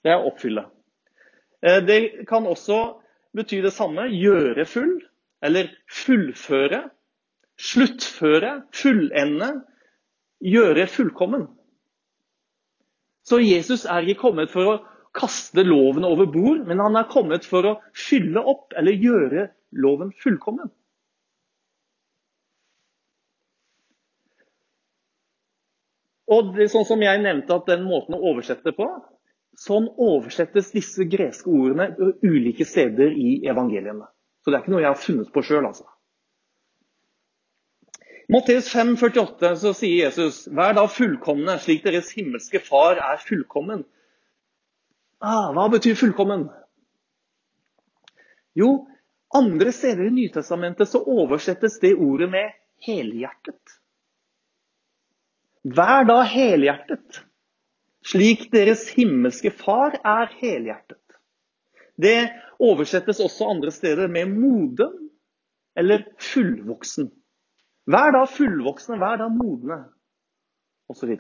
Det 0.05 0.13
er 0.13 0.21
å 0.21 0.29
oppfylle. 0.31 0.67
Eh, 1.63 1.81
det 1.83 2.27
kan 2.29 2.47
også 2.47 2.99
betyr 3.39 3.67
det 3.67 3.75
samme. 3.75 4.09
Gjøre 4.13 4.67
full, 4.69 4.99
eller 5.45 5.71
fullføre. 5.93 6.85
Sluttføre, 7.59 8.53
fullende. 8.75 9.53
Gjøre 10.45 10.87
fullkommen. 10.91 11.49
Så 13.27 13.41
Jesus 13.43 13.85
er 13.85 14.07
ikke 14.07 14.23
kommet 14.29 14.53
for 14.53 14.73
å 14.73 14.79
kaste 15.17 15.65
loven 15.67 16.07
over 16.07 16.29
bord, 16.31 16.63
men 16.69 16.81
han 16.81 16.97
er 16.97 17.09
kommet 17.11 17.47
for 17.49 17.67
å 17.67 17.77
fylle 17.97 18.41
opp, 18.41 18.73
eller 18.79 18.97
gjøre 18.97 19.49
loven 19.77 20.13
fullkommen. 20.23 20.71
Og 26.29 26.53
det, 26.57 26.69
sånn 26.73 26.87
som 26.89 27.01
jeg 27.03 27.23
nevnte 27.25 27.57
at 27.57 27.69
den 27.71 27.87
måten 27.89 28.17
å 28.17 28.23
oversette 28.33 28.75
på, 28.77 28.87
Sånn 29.59 29.89
oversettes 29.99 30.71
disse 30.71 31.07
greske 31.11 31.51
ordene 31.51 32.13
ulike 32.23 32.67
steder 32.69 33.11
i 33.11 33.41
evangeliene. 33.51 34.07
Så 34.43 34.53
det 34.53 34.59
er 34.59 34.63
ikke 34.63 34.75
noe 34.77 34.85
jeg 34.85 34.93
har 34.93 35.01
funnet 35.03 35.33
på 35.35 35.43
sjøl, 35.43 35.67
altså. 35.67 35.89
Matteus 38.31 38.69
5, 38.71 38.95
48 39.01 39.51
så 39.63 39.73
sier 39.75 40.05
Jesus, 40.05 40.43
vær 40.53 40.77
da 40.77 40.85
fullkomne, 40.93 41.57
slik 41.65 41.83
deres 41.87 42.13
himmelske 42.15 42.61
far 42.61 43.01
er 43.01 43.23
fullkommen. 43.25 43.83
Ah, 45.19 45.49
hva 45.57 45.67
betyr 45.73 45.97
fullkommen? 45.99 46.47
Jo, 48.59 48.85
andre 49.35 49.73
steder 49.75 50.07
i 50.07 50.15
Nytestamentet 50.15 50.93
så 50.93 51.01
oversettes 51.03 51.81
det 51.83 51.97
ordet 51.97 52.29
med 52.31 52.53
helhjertet. 52.87 53.79
Vær 55.65 56.07
da 56.07 56.21
helhjertet 56.29 57.25
slik 58.09 58.49
deres 58.53 58.87
himmelske 58.97 59.53
far 59.55 59.99
er 60.05 60.33
helhjertet. 60.41 61.01
Det 61.99 62.31
oversettes 62.63 63.21
også 63.21 63.49
andre 63.51 63.71
steder 63.75 64.09
med 64.09 64.31
moden 64.33 65.11
eller 65.79 66.05
fullvoksen. 66.23 67.11
Vær 67.89 68.13
da 68.13 68.25
fullvoksne, 68.29 68.99
vær 69.01 69.17
da 69.17 69.29
modne, 69.33 69.79
osv. 70.93 71.15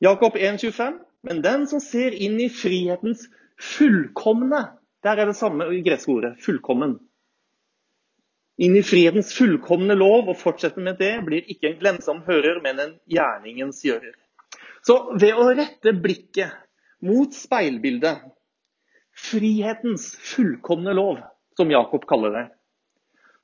Jakob 0.00 0.36
1,25.: 0.36 1.00
Men 1.22 1.42
den 1.42 1.66
som 1.66 1.80
ser 1.80 2.14
inn 2.14 2.38
i 2.40 2.48
frihetens 2.52 3.28
fullkomne 3.58 4.64
Der 5.04 5.20
er 5.20 5.26
det 5.26 5.36
samme 5.36 5.66
greske 5.84 6.08
ordet 6.12 6.38
fullkommen. 6.40 6.94
Inn 8.56 8.76
i 8.76 8.82
frihetens 8.82 9.34
fullkomne 9.36 9.92
lov 9.94 10.30
og 10.32 10.38
fortsette 10.40 10.80
med 10.80 10.96
det 10.96 11.18
blir 11.26 11.44
ikke 11.44 11.68
en 11.68 11.80
glemsom 11.80 12.22
hører, 12.24 12.62
men 12.64 12.80
en 12.80 12.94
gjerningens 13.04 13.82
gjører. 13.84 14.14
Så 14.84 14.96
ved 15.16 15.38
å 15.40 15.48
rette 15.56 15.94
blikket 15.96 16.52
mot 17.04 17.32
speilbildet, 17.32 18.20
frihetens 19.14 20.10
fullkomne 20.20 20.92
lov, 20.96 21.22
som 21.56 21.70
Jakob 21.70 22.04
kaller 22.10 22.34
det, 22.34 22.44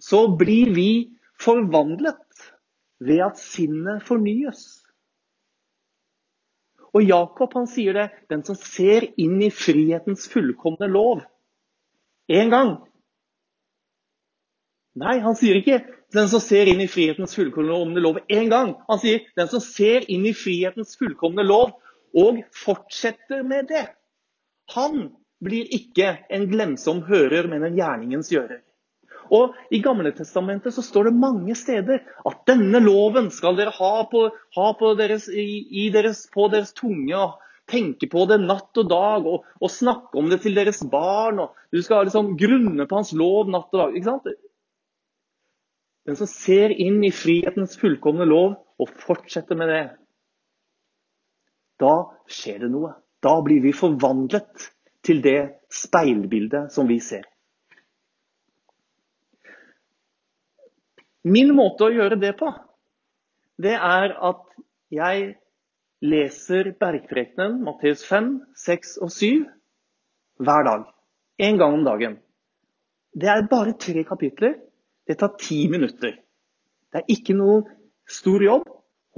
så 0.02 0.26
blir 0.36 0.72
vi 0.74 0.90
forvandlet 1.40 2.46
ved 3.00 3.22
at 3.24 3.40
sinnet 3.40 4.04
fornyes. 4.04 4.80
Og 6.90 7.06
Jakob 7.06 7.54
han 7.54 7.68
sier 7.70 7.96
det, 7.96 8.06
den 8.28 8.42
som 8.44 8.58
ser 8.58 9.06
inn 9.20 9.38
i 9.44 9.52
frihetens 9.54 10.26
fullkomne 10.28 10.88
lov 10.90 11.22
én 12.30 12.50
gang. 12.50 12.76
Nei, 14.98 15.18
han 15.22 15.36
sier 15.38 15.60
ikke 15.60 15.82
'den 16.10 16.28
som 16.28 16.40
ser 16.42 16.66
inn 16.66 16.80
i 16.82 16.88
frihetens 16.90 17.36
fullkomne 17.38 18.02
lov' 18.02 18.24
én 18.28 18.48
gang. 18.50 18.74
Han 18.88 18.98
sier 18.98 19.20
'den 19.36 19.48
som 19.48 19.60
ser 19.60 20.10
inn 20.10 20.26
i 20.26 20.34
frihetens 20.34 20.96
fullkomne 20.98 21.44
lov' 21.46 21.76
og 22.14 22.42
fortsetter 22.50 23.44
med 23.46 23.68
det. 23.68 23.86
Han 24.74 25.12
blir 25.42 25.70
ikke 25.70 26.18
en 26.30 26.48
glemsom 26.50 27.02
hører, 27.06 27.46
men 27.48 27.62
en 27.64 27.76
gjerningens 27.76 28.32
gjører. 28.32 28.60
Og 29.30 29.54
I 29.70 29.78
Gamle 29.78 30.10
Testamentet 30.12 30.74
så 30.74 30.82
står 30.82 31.04
det 31.08 31.20
mange 31.22 31.54
steder 31.54 32.02
at 32.26 32.42
denne 32.50 32.80
loven 32.82 33.30
skal 33.30 33.54
dere 33.56 33.70
ha 33.76 34.02
på, 34.10 34.24
ha 34.56 34.72
på, 34.74 34.94
deres, 34.98 35.28
i, 35.30 35.86
deres, 35.94 36.26
på 36.34 36.48
deres, 36.50 36.74
tunge. 36.74 37.14
og 37.14 37.38
Tenke 37.70 38.08
på 38.10 38.24
det 38.26 38.40
natt 38.42 38.74
og 38.82 38.88
dag 38.90 39.26
og, 39.30 39.44
og, 39.60 39.70
snakke 39.70 40.18
om 40.18 40.26
det 40.26 40.40
til 40.42 40.56
deres 40.58 40.82
barn. 40.90 41.38
og 41.38 41.54
Du 41.70 41.78
skal 41.82 42.08
liksom 42.08 42.34
grunne 42.40 42.86
på 42.90 42.98
hans 42.98 43.12
lov 43.14 43.46
natt 43.46 43.70
og 43.70 43.84
dag. 43.84 43.94
ikke 43.94 44.10
sant? 44.10 44.26
Den 46.08 46.16
som 46.16 46.28
ser 46.30 46.72
inn 46.72 47.02
i 47.04 47.12
frihetens 47.12 47.76
fullkomne 47.80 48.24
lov 48.28 48.54
og 48.80 48.92
fortsetter 49.02 49.58
med 49.58 49.68
det, 49.68 49.82
da 51.80 51.94
skjer 52.30 52.64
det 52.64 52.70
noe. 52.72 52.94
Da 53.20 53.34
blir 53.44 53.60
vi 53.64 53.72
forvandlet 53.76 54.70
til 55.04 55.20
det 55.24 55.40
speilbildet 55.72 56.72
som 56.72 56.88
vi 56.88 56.98
ser. 57.04 57.26
Min 61.20 61.52
måte 61.52 61.84
å 61.84 61.92
gjøre 61.92 62.16
det 62.20 62.32
på, 62.40 62.48
det 63.60 63.76
er 63.76 64.14
at 64.24 64.46
jeg 64.90 65.34
leser 66.00 66.72
bergprekenen, 66.80 67.58
Matteus 67.64 68.06
5, 68.08 68.32
6 68.56 68.96
og 69.04 69.12
7, 69.12 69.44
hver 70.40 70.64
dag. 70.64 70.86
En 71.40 71.60
gang 71.60 71.76
om 71.76 71.84
dagen. 71.84 72.16
Det 73.12 73.28
er 73.28 73.48
bare 73.50 73.76
tre 73.76 74.04
kapitler. 74.08 74.56
Det 75.10 75.16
tar 75.18 75.32
ti 75.42 75.64
minutter. 75.66 76.12
Det 76.92 77.00
er 77.00 77.08
ikke 77.10 77.34
noe 77.34 77.64
stor 78.06 78.42
jobb. 78.44 78.68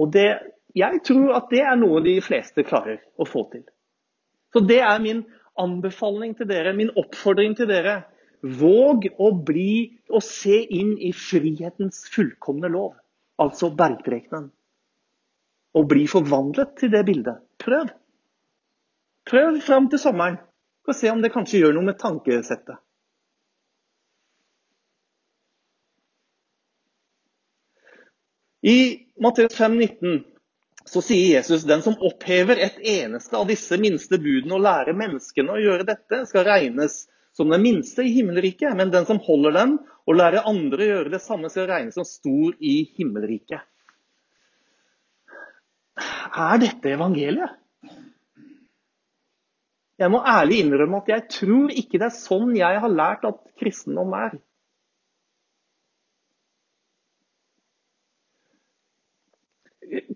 Og 0.01 0.09
det, 0.13 0.25
jeg 0.73 1.01
tror 1.05 1.35
at 1.37 1.51
det 1.53 1.59
er 1.61 1.77
noe 1.77 2.01
de 2.01 2.15
fleste 2.25 2.65
klarer 2.65 2.97
å 3.21 3.27
få 3.29 3.43
til. 3.51 3.61
Så 4.53 4.63
det 4.65 4.79
er 4.81 5.03
min 5.03 5.21
anbefaling 5.61 6.33
til 6.37 6.49
dere, 6.49 6.73
min 6.73 6.89
oppfordring 6.97 7.53
til 7.59 7.69
dere. 7.69 7.99
Våg 8.41 9.05
å 9.21 9.29
bli 9.45 9.93
og 10.09 10.25
se 10.25 10.57
inn 10.65 10.95
i 10.97 11.13
frihetens 11.13 12.07
fullkomne 12.11 12.73
lov, 12.73 12.95
altså 13.37 13.69
bergprekenen. 13.77 14.49
Og 15.77 15.85
bli 15.93 16.07
forvandlet 16.09 16.73
til 16.81 16.89
det 16.93 17.03
bildet. 17.05 17.37
Prøv. 17.61 17.93
Prøv 19.29 19.61
fram 19.65 19.93
til 19.93 20.01
sommeren. 20.01 20.41
Og 20.89 20.97
se 20.97 21.13
om 21.13 21.21
det 21.21 21.31
kanskje 21.37 21.61
gjør 21.61 21.77
noe 21.77 21.91
med 21.93 22.01
tankesettet. 22.01 22.81
I 28.63 29.07
Matteus 29.19 29.55
5, 29.55 29.79
19, 29.79 30.23
så 30.85 31.01
sier 31.03 31.33
Jesus 31.35 31.65
den 31.67 31.81
som 31.83 31.97
opphever 31.99 32.61
et 32.63 32.77
eneste 32.79 33.35
av 33.35 33.49
disse 33.49 33.75
minste 33.75 34.15
budene 34.23 34.55
og 34.55 34.63
lærer 34.63 34.95
menneskene 34.95 35.51
å 35.51 35.59
gjøre 35.59 35.87
dette, 35.89 36.21
skal 36.29 36.45
regnes 36.47 37.01
som 37.35 37.51
den 37.51 37.59
minste 37.63 38.05
i 38.07 38.13
himmelriket, 38.15 38.71
men 38.77 38.93
den 38.93 39.07
som 39.09 39.19
holder 39.25 39.57
dem 39.57 39.73
og 40.07 40.15
lærer 40.15 40.47
andre 40.47 40.79
å 40.79 40.89
gjøre 40.93 41.11
det 41.11 41.19
samme, 41.25 41.51
skal 41.51 41.67
regnes 41.73 41.97
som 41.99 42.07
stor 42.07 42.55
i 42.63 42.77
himmelriket. 42.95 43.67
Er 46.33 46.63
dette 46.63 46.95
evangeliet? 46.95 47.59
Jeg 49.99 50.09
må 50.09 50.23
ærlig 50.25 50.63
innrømme 50.63 51.03
at 51.03 51.11
jeg 51.11 51.27
tror 51.35 51.75
ikke 51.75 51.99
det 51.99 52.07
er 52.07 52.15
sånn 52.15 52.55
jeg 52.57 52.79
har 52.79 52.95
lært 52.95 53.27
at 53.27 53.43
kristendom 53.59 54.15
er. 54.17 54.39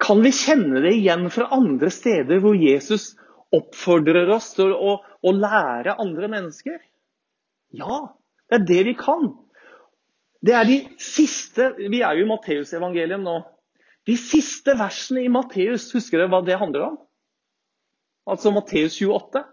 Kan 0.02 0.22
vi 0.26 0.32
kjenne 0.34 0.82
det 0.82 0.96
igjen 0.98 1.28
fra 1.34 1.50
andre 1.54 1.90
steder 1.94 2.42
hvor 2.42 2.58
Jesus 2.58 3.12
oppfordrer 3.54 4.30
oss 4.34 4.52
til 4.58 4.74
å, 4.74 4.98
å 5.02 5.34
lære 5.34 5.98
andre 6.02 6.30
mennesker? 6.32 6.80
Ja, 7.78 8.00
det 8.50 8.60
er 8.60 8.66
det 8.72 8.80
vi 8.90 8.96
kan. 8.98 9.30
Det 10.44 10.54
er 10.54 10.68
de 10.70 10.78
siste 11.02 11.72
Vi 11.78 12.02
er 12.06 12.18
jo 12.18 12.26
i 12.26 12.30
Matteusevangeliet 12.30 13.22
nå. 13.22 13.40
De 14.08 14.16
siste 14.20 14.78
versene 14.80 15.26
i 15.26 15.32
Matteus, 15.32 15.90
husker 15.96 16.22
dere 16.22 16.32
hva 16.32 16.42
det 16.46 16.60
handler 16.62 16.86
om? 16.92 16.98
Altså 18.28 18.54
Matteus 18.56 18.96
28. 19.02 19.44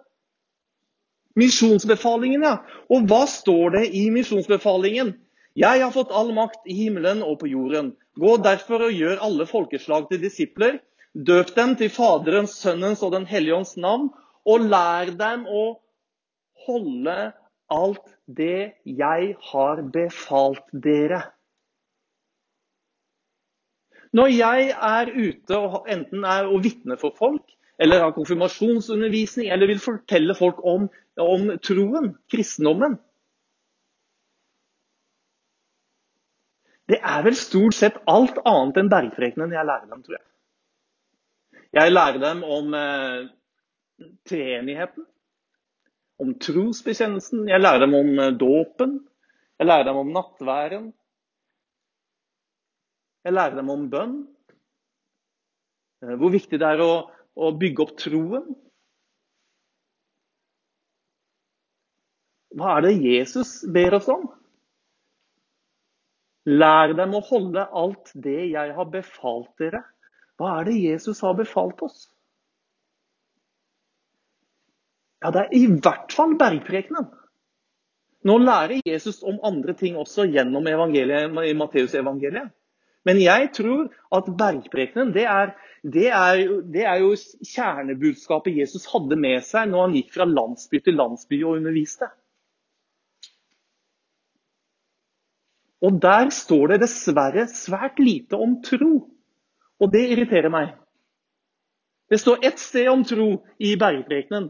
Misjonsbefalingen, 1.38 2.44
ja. 2.46 2.60
Og 2.86 3.08
hva 3.10 3.24
står 3.30 3.74
det 3.78 3.84
i 3.98 4.06
misjonsbefalingen? 4.14 5.16
Jeg 5.58 5.82
har 5.82 5.90
fått 5.94 6.14
all 6.14 6.30
makt 6.34 6.66
i 6.70 6.76
himmelen 6.84 7.22
og 7.26 7.40
på 7.42 7.50
jorden. 7.50 7.92
Gå 8.20 8.36
derfor 8.42 8.86
og 8.86 8.94
gjør 8.94 9.22
alle 9.26 9.46
folkeslag 9.50 10.06
til 10.10 10.20
disipler. 10.22 10.78
Døp 11.14 11.54
dem 11.56 11.74
til 11.78 11.90
Faderens, 11.90 12.54
Sønnens 12.62 13.02
og 13.02 13.12
Den 13.14 13.26
hellige 13.26 13.56
ånds 13.56 13.76
navn, 13.76 14.10
og 14.46 14.66
lær 14.70 15.10
dem 15.18 15.46
å 15.50 15.64
holde 16.66 17.16
alt 17.74 18.10
det 18.26 18.74
jeg 18.84 19.34
har 19.50 19.82
befalt 19.94 20.66
dere. 20.84 21.22
Når 24.14 24.30
jeg 24.30 24.70
er 24.70 25.10
ute 25.10 25.58
og 25.58 25.88
enten 25.90 26.26
er 26.28 26.46
og 26.46 26.62
vitner 26.62 27.00
for 27.00 27.14
folk, 27.18 27.42
eller 27.82 28.04
har 28.04 28.14
konfirmasjonsundervisning, 28.14 29.48
eller 29.50 29.66
vil 29.66 29.82
fortelle 29.82 30.36
folk 30.38 30.60
om, 30.62 30.86
om 31.18 31.48
troen, 31.66 32.12
kristendommen 32.30 32.94
Det 36.90 36.98
er 37.00 37.24
vel 37.24 37.36
stort 37.38 37.76
sett 37.78 37.96
alt 38.10 38.36
annet 38.44 38.78
enn 38.80 38.92
bergprekenen 38.92 39.54
jeg 39.56 39.68
lærer 39.68 39.88
dem, 39.88 40.02
tror 40.04 40.18
jeg. 40.18 40.26
Jeg 41.74 41.92
lærer 41.92 42.20
dem 42.22 42.44
om 42.44 42.74
eh, 42.78 43.24
treenigheten 44.28 45.06
om 46.22 46.34
trosbekjennelsen. 46.38 47.48
Jeg 47.48 47.60
lærer 47.60 47.84
dem 47.84 47.94
om 47.98 48.18
eh, 48.18 48.34
dåpen. 48.38 48.98
Jeg 49.58 49.66
lærer 49.66 49.88
dem 49.88 50.00
om 50.02 50.12
nattværen. 50.14 50.92
Jeg 53.24 53.32
lærer 53.32 53.56
dem 53.58 53.70
om 53.70 53.88
bønn. 53.90 54.14
Eh, 56.04 56.14
hvor 56.20 56.34
viktig 56.34 56.60
det 56.60 56.68
er 56.68 56.84
å, 56.84 56.92
å 57.34 57.50
bygge 57.58 57.86
opp 57.86 57.96
troen. 58.00 58.54
Hva 62.54 62.76
er 62.76 62.86
det 62.86 62.96
Jesus 63.02 63.64
ber 63.74 63.96
oss 63.98 64.06
om? 64.12 64.28
Lær 66.44 66.92
dem 66.96 67.14
å 67.16 67.22
holde 67.24 67.64
alt 67.72 68.10
det 68.14 68.50
jeg 68.52 68.74
har 68.76 68.88
befalt 68.92 69.52
dere. 69.60 69.80
Hva 70.36 70.58
er 70.58 70.68
det 70.68 70.80
Jesus 70.80 71.22
har 71.24 71.36
befalt 71.38 71.80
oss? 71.86 72.08
Ja, 75.24 75.30
det 75.32 75.46
er 75.46 75.54
i 75.56 75.64
hvert 75.72 76.12
fall 76.12 76.34
bergprekenen. 76.40 77.06
Nå 78.24 78.36
lærer 78.40 78.80
Jesus 78.84 79.22
om 79.24 79.38
andre 79.44 79.74
ting 79.76 79.96
også 80.00 80.26
gjennom 80.32 80.68
i 80.68 81.56
Matteusevangeliet. 81.56 82.52
Men 83.04 83.20
jeg 83.20 83.50
tror 83.56 83.88
at 84.16 84.28
bergprekenen 84.38 85.12
det 85.12 85.26
det, 85.84 86.06
det 86.72 86.84
er, 86.88 87.00
jo 87.02 87.10
kjernebudskapet 87.44 88.56
Jesus 88.56 88.86
hadde 88.88 89.18
med 89.20 89.44
seg 89.44 89.68
når 89.68 89.82
han 89.82 89.96
gikk 89.98 90.14
fra 90.14 90.26
landsby 90.28 90.80
til 90.80 90.96
landsby 90.96 91.42
og 91.44 91.58
underviste. 91.58 92.08
Og 95.84 95.98
der 96.00 96.30
står 96.32 96.72
det 96.72 96.80
dessverre 96.84 97.44
svært 97.50 98.00
lite 98.00 98.38
om 98.40 98.56
tro. 98.64 98.94
Og 99.82 99.92
det 99.92 100.04
irriterer 100.14 100.52
meg. 100.52 100.72
Det 102.08 102.20
står 102.20 102.44
ett 102.46 102.60
sted 102.60 102.88
om 102.88 103.04
tro 103.04 103.28
i 103.58 103.74
bergprekenen. 103.80 104.48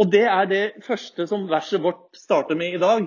Og 0.00 0.10
det 0.10 0.24
er 0.26 0.48
det 0.50 0.64
første 0.86 1.26
som 1.30 1.46
verset 1.50 1.82
vårt 1.82 2.08
starter 2.16 2.58
med 2.58 2.76
i 2.76 2.82
dag. 2.82 3.06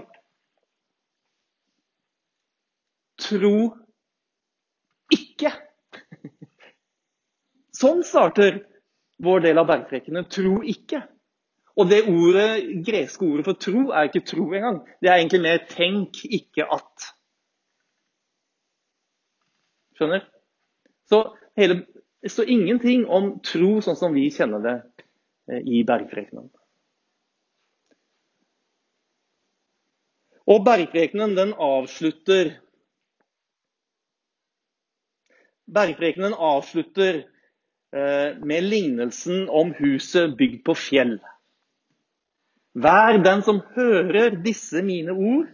Tro 3.27 3.57
ikke. 5.13 5.51
Sånn 7.77 8.03
starter 8.05 8.61
vår 9.23 9.43
del 9.47 9.59
av 9.61 9.67
bergprekenen, 9.69 10.25
tro 10.29 10.61
ikke. 10.65 11.01
Og 11.77 11.89
det 11.89 12.07
ordet, 12.09 12.85
greske 12.85 13.25
ordet 13.25 13.45
for 13.45 13.57
tro 13.61 13.89
er 13.93 14.07
ikke 14.07 14.25
tro 14.25 14.47
engang. 14.53 14.79
Det 15.01 15.09
er 15.09 15.15
egentlig 15.15 15.41
mer 15.41 15.57
'tenk 15.57 16.25
ikke 16.25 16.65
at'. 16.65 17.13
Skjønner? 19.95 20.25
Så 21.05 21.37
hele, 21.57 21.85
så 22.27 22.43
ingenting 22.43 23.05
om 23.07 23.39
tro 23.39 23.81
sånn 23.81 23.95
som 23.95 24.13
vi 24.13 24.29
kjenner 24.29 24.61
det 24.65 24.75
eh, 25.51 25.61
i 25.65 25.83
bergprekenen. 25.83 26.49
Og 30.47 30.65
bergprekenen 30.65 31.35
den 31.37 31.53
avslutter 31.53 32.55
Bergprekenen 35.67 36.33
avslutter 36.33 37.17
eh, 37.91 38.37
med 38.39 38.63
lignelsen 38.63 39.49
om 39.49 39.73
huset 39.75 40.37
bygd 40.37 40.61
på 40.63 40.73
fjell. 40.79 41.17
Vær 42.77 43.17
den 43.25 43.41
som 43.41 43.63
hører 43.73 44.35
disse 44.43 44.83
mine 44.85 45.15
ord 45.15 45.47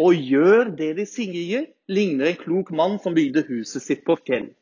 og 0.00 0.14
gjør 0.14 0.70
det 0.78 0.92
de 1.00 1.06
sier, 1.08 1.66
ligner 1.90 2.30
en 2.30 2.38
klok 2.38 2.70
mann 2.76 2.98
som 3.02 3.16
bygde 3.16 3.42
huset 3.48 3.82
sitt 3.82 4.04
på 4.06 4.14
fjell. 4.22 4.52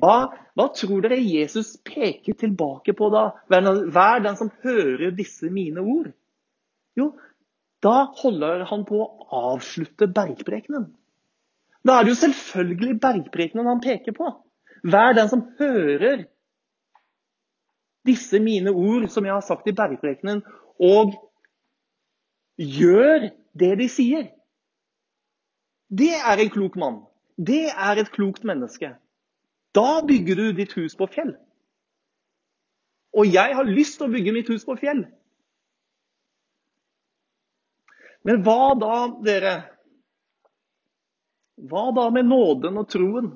Hva, 0.00 0.32
hva, 0.56 0.66
tror 0.74 1.04
dere 1.04 1.20
Jesus 1.20 1.76
peker 1.86 2.34
tilbake 2.40 2.96
på 2.96 3.10
da? 3.12 3.28
Vær 3.52 4.24
den 4.24 4.38
som 4.40 4.50
hører 4.64 5.12
disse 5.14 5.50
mine 5.52 5.84
ord. 5.84 6.08
Jo, 6.98 7.12
da 7.84 8.08
holder 8.22 8.64
han 8.70 8.86
på 8.88 9.02
å 9.04 9.42
avslutte 9.52 10.08
bergprekenen. 10.10 10.88
Da 11.84 11.98
er 11.98 12.06
det 12.06 12.14
jo 12.14 12.22
selvfølgelig 12.22 12.96
bergprekenen 13.02 13.68
han 13.68 13.84
peker 13.84 14.16
på. 14.16 14.32
Vær 14.88 15.12
den 15.16 15.28
som 15.30 15.44
hører 15.60 16.24
disse 18.08 18.40
mine 18.40 18.72
ord 18.72 19.06
som 19.12 19.28
jeg 19.28 19.36
har 19.36 19.44
sagt 19.44 19.68
i 19.68 19.76
bergprekenen, 19.76 20.42
og 20.80 21.14
gjør 22.60 23.30
det 23.58 23.72
de 23.80 23.88
sier. 23.90 24.28
Det 25.88 26.14
er 26.14 26.42
en 26.42 26.50
klok 26.50 26.76
mann. 26.80 27.02
Det 27.36 27.66
er 27.70 28.00
et 28.00 28.12
klokt 28.14 28.44
menneske. 28.44 28.94
Da 29.74 30.02
bygger 30.06 30.38
du 30.38 30.46
ditt 30.54 30.72
hus 30.78 30.94
på 30.96 31.08
fjell. 31.10 31.34
Og 33.14 33.30
jeg 33.30 33.54
har 33.54 33.66
lyst 33.66 33.98
til 33.98 34.08
å 34.08 34.14
bygge 34.14 34.34
mitt 34.34 34.50
hus 34.50 34.66
på 34.66 34.76
fjell. 34.78 35.04
Men 38.24 38.42
hva 38.46 38.74
da, 38.80 38.94
dere? 39.22 39.54
Hva 41.70 41.90
da 41.94 42.08
med 42.14 42.30
nåden 42.30 42.78
og 42.80 42.88
troen? 42.90 43.28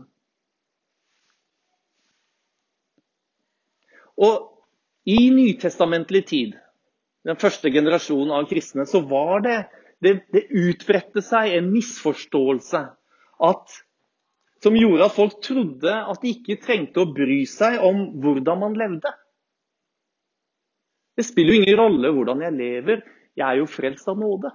Og 4.19 4.49
i 5.07 5.29
nytestamentlig 5.31 6.25
tid, 6.27 6.57
den 7.29 7.39
første 7.39 7.71
generasjonen 7.73 8.33
av 8.33 8.49
kristne, 8.51 8.87
så 8.89 9.03
var 9.05 9.45
det 9.47 9.59
Det, 9.99 10.13
det 10.31 10.45
utbredte 10.55 11.19
seg 11.27 11.57
en 11.57 11.73
misforståelse 11.73 12.81
at, 13.43 13.73
som 14.63 14.77
gjorde 14.79 15.09
at 15.09 15.17
folk 15.17 15.41
trodde 15.43 15.91
at 15.91 16.21
de 16.23 16.31
ikke 16.37 16.61
trengte 16.63 17.03
å 17.03 17.09
bry 17.11 17.41
seg 17.51 17.81
om 17.83 18.05
hvordan 18.23 18.61
man 18.63 18.77
levde. 18.79 19.11
Det 21.19 21.27
spiller 21.27 21.57
jo 21.57 21.65
ingen 21.65 21.81
rolle 21.81 22.15
hvordan 22.15 22.47
jeg 22.47 22.55
lever, 22.61 23.03
jeg 23.35 23.47
er 23.49 23.59
jo 23.59 23.67
frelst 23.67 24.07
av 24.07 24.23
nåde. 24.23 24.55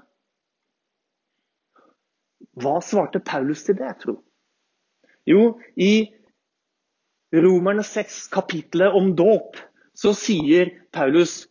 Hva 2.64 2.78
svarte 2.80 3.20
Paulus 3.20 3.68
til 3.68 3.82
det, 3.84 3.92
tro? 4.00 4.22
Jo, 5.28 5.58
i 5.76 6.08
Romerne 7.36 7.84
6, 7.84 8.30
kapitlet 8.32 8.96
om 8.96 9.12
dåp, 9.12 9.60
så 9.92 10.16
sier 10.16 10.72
Paulus 10.96 11.50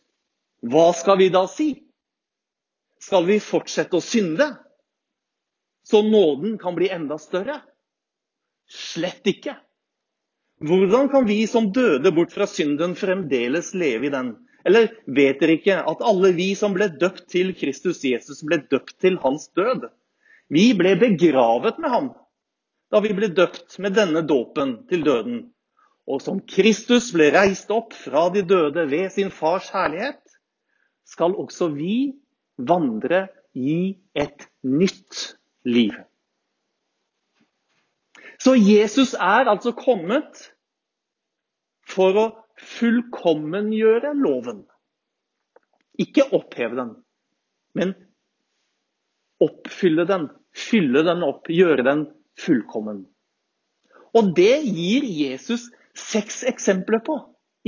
Hva 0.62 0.92
skal 0.94 1.18
vi 1.18 1.28
da 1.34 1.46
si? 1.50 1.72
Skal 3.02 3.26
vi 3.26 3.40
fortsette 3.42 3.98
å 3.98 4.04
synde? 4.04 4.46
Så 5.82 6.02
nåden 6.06 6.58
kan 6.58 6.76
bli 6.78 6.90
enda 6.94 7.18
større? 7.18 7.58
Slett 8.70 9.26
ikke. 9.26 9.56
Hvordan 10.62 11.08
kan 11.10 11.26
vi 11.26 11.42
som 11.50 11.72
døde 11.74 12.12
bort 12.14 12.32
fra 12.32 12.46
synden, 12.46 12.94
fremdeles 12.94 13.72
leve 13.74 14.06
i 14.06 14.12
den? 14.14 14.36
Eller 14.62 14.92
vet 15.10 15.40
dere 15.42 15.56
ikke 15.58 15.80
at 15.90 16.04
alle 16.06 16.30
vi 16.36 16.52
som 16.54 16.76
ble 16.76 16.86
døpt 17.00 17.26
til 17.34 17.50
Kristus 17.58 18.04
Jesus, 18.06 18.44
ble 18.46 18.60
døpt 18.70 18.94
til 19.02 19.18
hans 19.24 19.48
død? 19.58 19.88
Vi 20.52 20.70
ble 20.78 20.94
begravet 21.00 21.80
med 21.82 21.90
ham 21.90 22.12
da 22.92 23.00
vi 23.00 23.14
ble 23.16 23.30
døpt 23.32 23.78
med 23.80 23.94
denne 23.96 24.20
dåpen 24.28 24.82
til 24.90 25.02
døden. 25.06 25.38
Og 26.04 26.20
som 26.20 26.42
Kristus 26.44 27.08
ble 27.14 27.30
reist 27.32 27.70
opp 27.72 27.94
fra 27.96 28.26
de 28.34 28.42
døde 28.44 28.84
ved 28.90 29.08
sin 29.14 29.30
fars 29.32 29.70
herlighet, 29.72 30.20
skal 31.12 31.36
også 31.38 31.68
vi 31.76 32.14
vandre 32.56 33.26
i 33.54 33.94
et 34.16 34.48
nytt 34.64 35.36
liv. 35.68 35.94
Så 38.42 38.56
Jesus 38.58 39.14
er 39.14 39.46
altså 39.50 39.74
kommet 39.76 40.48
for 41.86 42.18
å 42.18 42.26
fullkommengjøre 42.58 44.14
loven. 44.18 44.64
Ikke 46.00 46.24
oppheve 46.34 46.78
den, 46.78 46.94
men 47.76 47.92
oppfylle 49.42 50.06
den 50.08 50.30
fylle 50.56 51.02
den 51.06 51.24
opp, 51.26 51.48
gjøre 51.50 51.84
den 51.86 52.06
fullkommen. 52.40 53.04
Og 54.12 54.34
det 54.36 54.62
gir 54.68 55.06
Jesus 55.06 55.70
seks 55.96 56.42
eksempler 56.48 57.02
på 57.04 57.16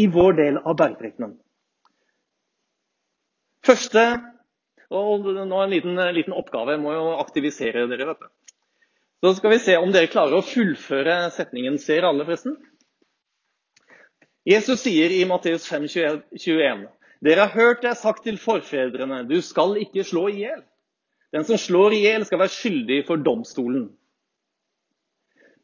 i 0.00 0.06
vår 0.10 0.36
del 0.40 0.60
av 0.62 0.76
bergprekenen. 0.80 1.36
Første 3.64 4.04
og 4.94 5.24
nå 5.24 5.60
en 5.62 5.72
liten, 5.72 5.98
liten, 6.14 6.34
oppgave. 6.36 6.74
Jeg 6.74 6.82
må 6.82 6.92
jo 6.92 7.14
aktivisere 7.18 7.86
dere. 7.90 8.06
vet 8.12 8.20
du. 8.20 8.28
Så 9.24 9.34
skal 9.38 9.50
vi 9.54 9.58
se 9.58 9.76
om 9.80 9.92
dere 9.92 10.10
klarer 10.12 10.38
å 10.38 10.44
fullføre 10.44 11.30
setningen. 11.32 11.78
Ser 11.78 12.04
alle, 12.04 12.26
forresten? 12.28 12.58
Jesus 14.44 14.82
sier 14.84 15.10
i 15.10 15.24
Matteus 15.24 15.64
5, 15.70 15.88
21, 16.36 16.84
Dere 17.24 17.46
har 17.46 17.54
hørt 17.56 17.80
det 17.82 17.94
sagt 17.96 18.26
til 18.26 18.36
forfedrene, 18.36 19.22
du 19.24 19.38
skal 19.40 19.78
ikke 19.80 20.04
slå 20.04 20.26
i 20.28 20.42
hjel. 20.42 20.60
Den 21.32 21.46
som 21.48 21.56
slår 21.56 21.96
i 21.96 22.02
hjel, 22.04 22.26
skal 22.28 22.42
være 22.42 22.52
skyldig 22.52 22.98
for 23.08 23.16
domstolen. 23.16 23.86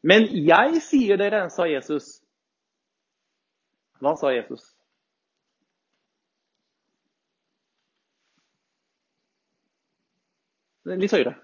Men 0.01 0.25
jeg 0.33 0.81
sier 0.81 1.21
dere, 1.21 1.43
sa 1.53 1.69
Jesus. 1.69 2.15
Hva 4.01 4.15
sa 4.17 4.33
Jesus? 4.33 4.65
Litt 10.89 11.13
høyere. 11.13 11.35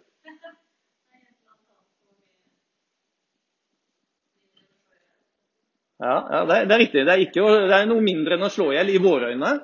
Ja, 5.98 6.14
ja 6.30 6.44
det, 6.46 6.56
er, 6.56 6.66
det, 6.66 6.74
er, 6.76 6.80
riktig. 6.80 7.04
Det 7.06 7.14
er, 7.14 7.24
ikke, 7.26 7.44
det 7.70 7.74
er 7.74 7.90
noe 7.90 8.06
mindre 8.06 8.38
enn 8.38 8.46
å 8.46 8.54
slå 8.54 8.70
i 8.72 8.78
hjel 8.78 8.94
i 8.94 9.02
våre 9.02 9.32
øyne. 9.34 9.56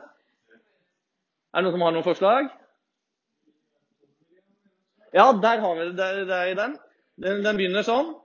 Er 1.54 1.62
det 1.62 1.68
noen 1.68 1.76
som 1.76 1.86
har 1.86 1.94
noen 1.94 2.06
forslag? 2.06 2.50
Ja, 5.14 5.28
der 5.38 5.62
har 5.62 5.76
vi 5.78 5.86
det. 5.86 5.96
Der, 6.00 6.24
der 6.26 6.56
den. 6.58 6.78
den. 7.22 7.44
Den 7.46 7.60
begynner 7.60 7.86
sånn. 7.86 8.16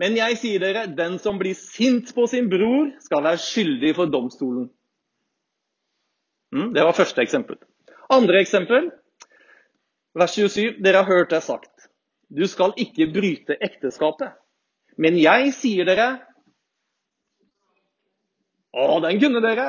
Men 0.00 0.16
jeg 0.16 0.38
sier 0.40 0.62
dere, 0.62 0.86
den 0.96 1.18
som 1.22 1.36
blir 1.38 1.54
sint 1.58 2.14
på 2.16 2.24
sin 2.30 2.48
bror, 2.50 2.88
skal 3.04 3.24
være 3.26 3.42
skyldig 3.42 3.92
for 3.98 4.08
domstolen. 4.10 4.70
Mm, 6.52 6.72
det 6.72 6.84
var 6.84 6.96
første 6.96 7.20
eksempel. 7.22 7.60
Andre 8.12 8.40
eksempel, 8.40 8.88
vers 10.18 10.34
27. 10.36 10.82
Dere 10.84 11.02
har 11.02 11.08
hørt 11.08 11.30
det 11.32 11.42
sagt. 11.44 11.88
Du 12.32 12.44
skal 12.48 12.74
ikke 12.80 13.10
bryte 13.12 13.56
ekteskapet. 13.60 14.34
Men 15.00 15.16
jeg 15.20 15.54
sier 15.56 15.88
dere 15.88 16.10
Å, 18.72 19.00
den 19.04 19.18
kunne 19.20 19.42
dere! 19.44 19.66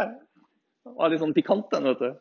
Det 0.84 0.94
var 0.96 1.12
litt 1.12 1.20
sånn 1.20 1.34
pikant, 1.36 1.66
den, 1.74 1.90
vet 1.92 2.00
du. 2.00 2.14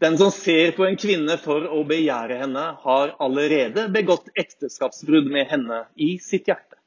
Den 0.00 0.14
som 0.16 0.30
ser 0.32 0.72
på 0.76 0.86
en 0.86 0.96
kvinne 0.96 1.34
for 1.42 1.66
å 1.68 1.82
begjære 1.88 2.38
henne, 2.40 2.62
har 2.80 3.12
allerede 3.20 3.88
begått 3.92 4.30
ekteskapsbrudd 4.40 5.28
med 5.32 5.48
henne 5.50 5.82
i 6.00 6.14
sitt 6.22 6.48
hjerte. 6.48 6.78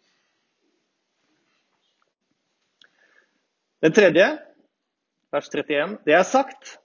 Den 3.85 3.93
tredje, 3.97 4.27
vers 5.33 5.49
31, 5.53 5.99
det 6.07 6.17
er 6.17 6.25
sagt 6.25 6.75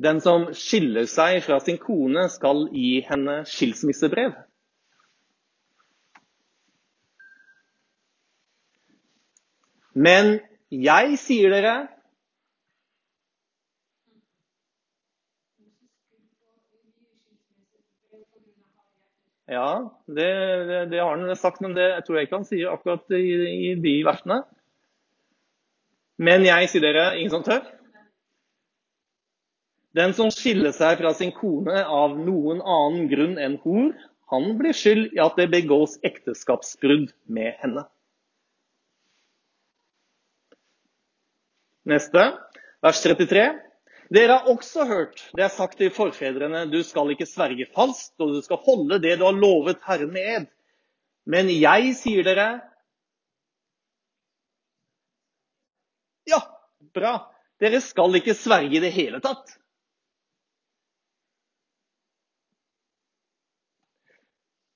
den 0.00 0.20
som 0.24 0.48
skiller 0.56 1.06
seg 1.10 1.42
fra 1.44 1.58
sin 1.60 1.78
kone, 1.80 2.28
skal 2.32 2.66
gi 2.72 3.02
henne 3.08 3.42
skilsmissebrev. 3.48 4.34
Men 9.92 10.38
jeg 10.72 11.18
sier 11.20 11.52
dere 11.52 11.74
Ja, 19.52 19.92
det, 20.06 20.28
det, 20.68 20.76
det, 20.94 21.00
har 21.02 21.18
han 21.18 21.36
sagt, 21.36 21.60
men 21.60 21.74
det 21.76 22.06
tror 22.06 22.16
jeg 22.16 22.24
ikke 22.24 22.38
han 22.38 22.46
sier 22.48 22.70
akkurat 22.72 23.10
i, 23.12 23.26
i 23.68 23.74
de 23.76 23.98
versene. 24.06 24.38
Men 26.16 26.46
jeg 26.46 26.70
sier 26.72 26.86
dere, 26.86 27.10
ingen 27.18 27.34
som 27.34 27.44
tør? 27.44 27.66
Den 29.96 30.14
som 30.16 30.30
skiller 30.32 30.72
seg 30.72 30.96
fra 31.02 31.12
sin 31.16 31.34
kone 31.36 31.82
av 31.84 32.14
noen 32.16 32.62
annen 32.64 33.08
grunn 33.10 33.36
enn 33.40 33.58
hor, 33.64 33.90
han 34.32 34.54
blir 34.56 34.72
skyld 34.76 35.12
i 35.12 35.20
at 35.20 35.36
det 35.36 35.50
begås 35.52 35.98
ekteskapsbrudd 36.08 37.10
med 37.28 37.58
henne. 37.60 37.84
Neste, 41.88 42.24
vers 42.80 43.02
33. 43.04 43.44
Dere 44.12 44.38
har 44.38 44.48
også 44.52 44.84
hørt 44.88 45.22
det 45.36 45.44
er 45.46 45.52
sagt 45.52 45.78
til 45.80 45.92
forfedrene, 45.92 46.66
du 46.72 46.80
skal 46.84 47.12
ikke 47.12 47.28
sverge 47.28 47.68
falskt, 47.74 48.14
og 48.20 48.36
du 48.36 48.42
skal 48.44 48.60
holde 48.64 49.00
det 49.02 49.18
du 49.20 49.24
har 49.26 49.36
lovet 49.36 49.80
Herren 49.84 50.12
med 50.12 50.28
ed. 50.36 50.50
Men 51.28 51.52
jeg 51.52 51.94
sier 52.00 52.24
dere 52.26 52.48
Ja, 56.28 56.38
bra. 56.94 57.16
Dere 57.60 57.80
skal 57.82 58.14
ikke 58.16 58.34
sverge 58.38 58.78
i 58.78 58.82
det 58.82 58.92
hele 58.94 59.20
tatt. 59.22 59.58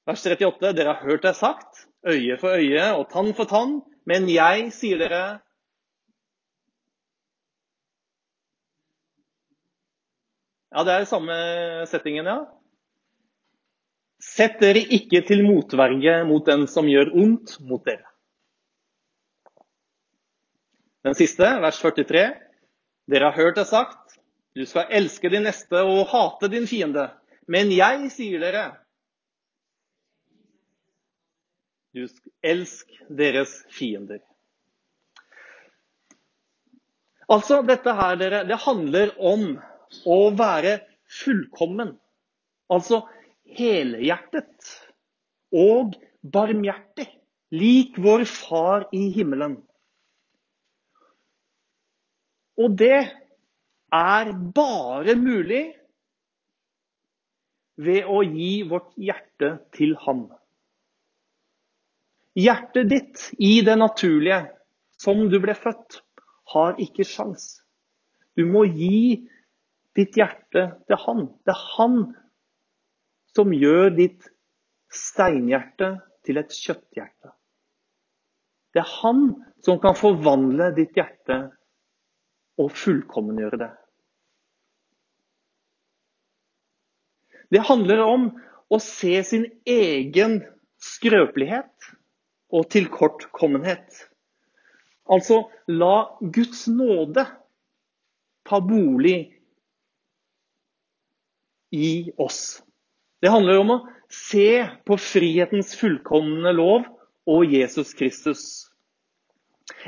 Vers 0.06 0.22
38. 0.22 0.72
Dere 0.76 0.94
har 0.94 1.02
hørt 1.02 1.24
det 1.26 1.34
sagt, 1.34 1.86
øye 2.06 2.36
for 2.38 2.54
øye 2.54 2.92
og 2.94 3.08
tann 3.10 3.32
for 3.34 3.50
tann. 3.50 3.80
Men 4.06 4.28
jeg 4.30 4.70
sier 4.74 5.02
dere 5.02 5.24
Ja, 10.76 10.82
det 10.84 10.92
er 10.92 11.06
samme 11.08 11.34
settingen, 11.88 12.26
ja. 12.28 12.42
Sett 14.20 14.58
dere 14.60 14.82
ikke 14.92 15.22
til 15.24 15.40
motverge 15.46 16.18
mot 16.28 16.44
den 16.44 16.66
som 16.68 16.88
gjør 16.90 17.14
ondt 17.16 17.54
mot 17.64 17.80
dere. 17.86 18.04
Den 21.06 21.16
siste, 21.16 21.48
vers 21.62 21.78
43. 21.80 22.26
Dere 23.08 23.30
har 23.30 23.38
hørt 23.38 23.56
det 23.56 23.64
sagt, 23.70 24.18
du 24.52 24.66
skal 24.68 24.90
elske 24.90 25.30
din 25.32 25.46
neste 25.46 25.80
og 25.80 26.10
hate 26.12 26.50
din 26.52 26.66
fiende. 26.68 27.08
Men 27.48 27.70
jeg 27.72 28.10
sier 28.12 28.42
dere, 28.42 28.66
du 31.96 32.04
elsk 32.44 32.90
deres 33.08 33.52
fiender. 33.72 34.20
Altså, 37.32 37.62
dette 37.66 37.94
her, 37.98 38.18
dere, 38.20 38.44
det 38.46 38.58
handler 38.62 39.14
om 39.18 39.56
å 40.06 40.18
være 40.36 40.78
fullkommen. 41.22 41.96
Altså 42.70 43.00
helhjertet 43.56 44.72
og 45.54 45.96
barmhjertig, 46.22 47.06
lik 47.54 47.98
vår 48.02 48.26
Far 48.30 48.86
i 48.94 49.08
himmelen. 49.14 49.60
Og 52.56 52.76
det 52.78 53.02
er 53.94 54.32
bare 54.56 55.14
mulig 55.18 55.64
ved 57.76 58.08
å 58.08 58.22
gi 58.24 58.52
vårt 58.68 58.94
hjerte 58.96 59.56
til 59.76 59.94
Ham. 60.06 60.26
Hjertet 62.36 62.90
ditt 62.90 63.22
i 63.40 63.60
det 63.64 63.78
naturlige, 63.80 64.42
som 65.00 65.24
du 65.32 65.38
ble 65.40 65.54
født, 65.56 66.02
har 66.52 66.76
ikke 66.82 67.06
sjans. 67.08 67.62
Du 68.36 68.44
må 68.48 68.66
gi 68.68 69.24
ditt 69.96 70.18
hjerte 70.20 70.66
til 70.86 71.00
han. 71.06 71.24
Det 71.48 71.54
er 71.54 71.64
han 71.78 71.96
som 73.36 73.54
gjør 73.56 73.90
ditt 73.96 74.28
steinhjerte 74.92 75.94
til 76.26 76.40
et 76.40 76.52
kjøtthjerte. 76.52 77.32
Det 78.76 78.82
er 78.84 78.94
han 79.00 79.26
som 79.64 79.80
kan 79.80 79.96
forvandle 79.96 80.68
ditt 80.76 80.96
hjerte 80.96 81.40
og 82.60 82.72
fullkommengjøre 82.76 83.60
det. 83.64 83.72
Det 87.52 87.62
handler 87.64 88.02
om 88.04 88.30
å 88.68 88.78
se 88.82 89.14
sin 89.24 89.46
egen 89.70 90.40
skrøpelighet 90.82 91.92
og 92.52 92.68
tilkortkommenhet. 92.70 94.06
Altså 95.10 95.46
la 95.70 96.18
Guds 96.20 96.66
nåde 96.70 97.26
ta 98.46 98.60
bolig 98.60 99.18
i 101.70 102.12
oss. 102.16 102.62
Det 103.20 103.30
handler 103.30 103.58
om 103.58 103.74
å 103.74 103.82
se 104.12 104.66
på 104.86 104.98
frihetens 105.00 105.74
fullkomne 105.78 106.52
lov 106.54 106.86
og 107.26 107.52
Jesus 107.52 107.94
Kristus. 107.98 108.42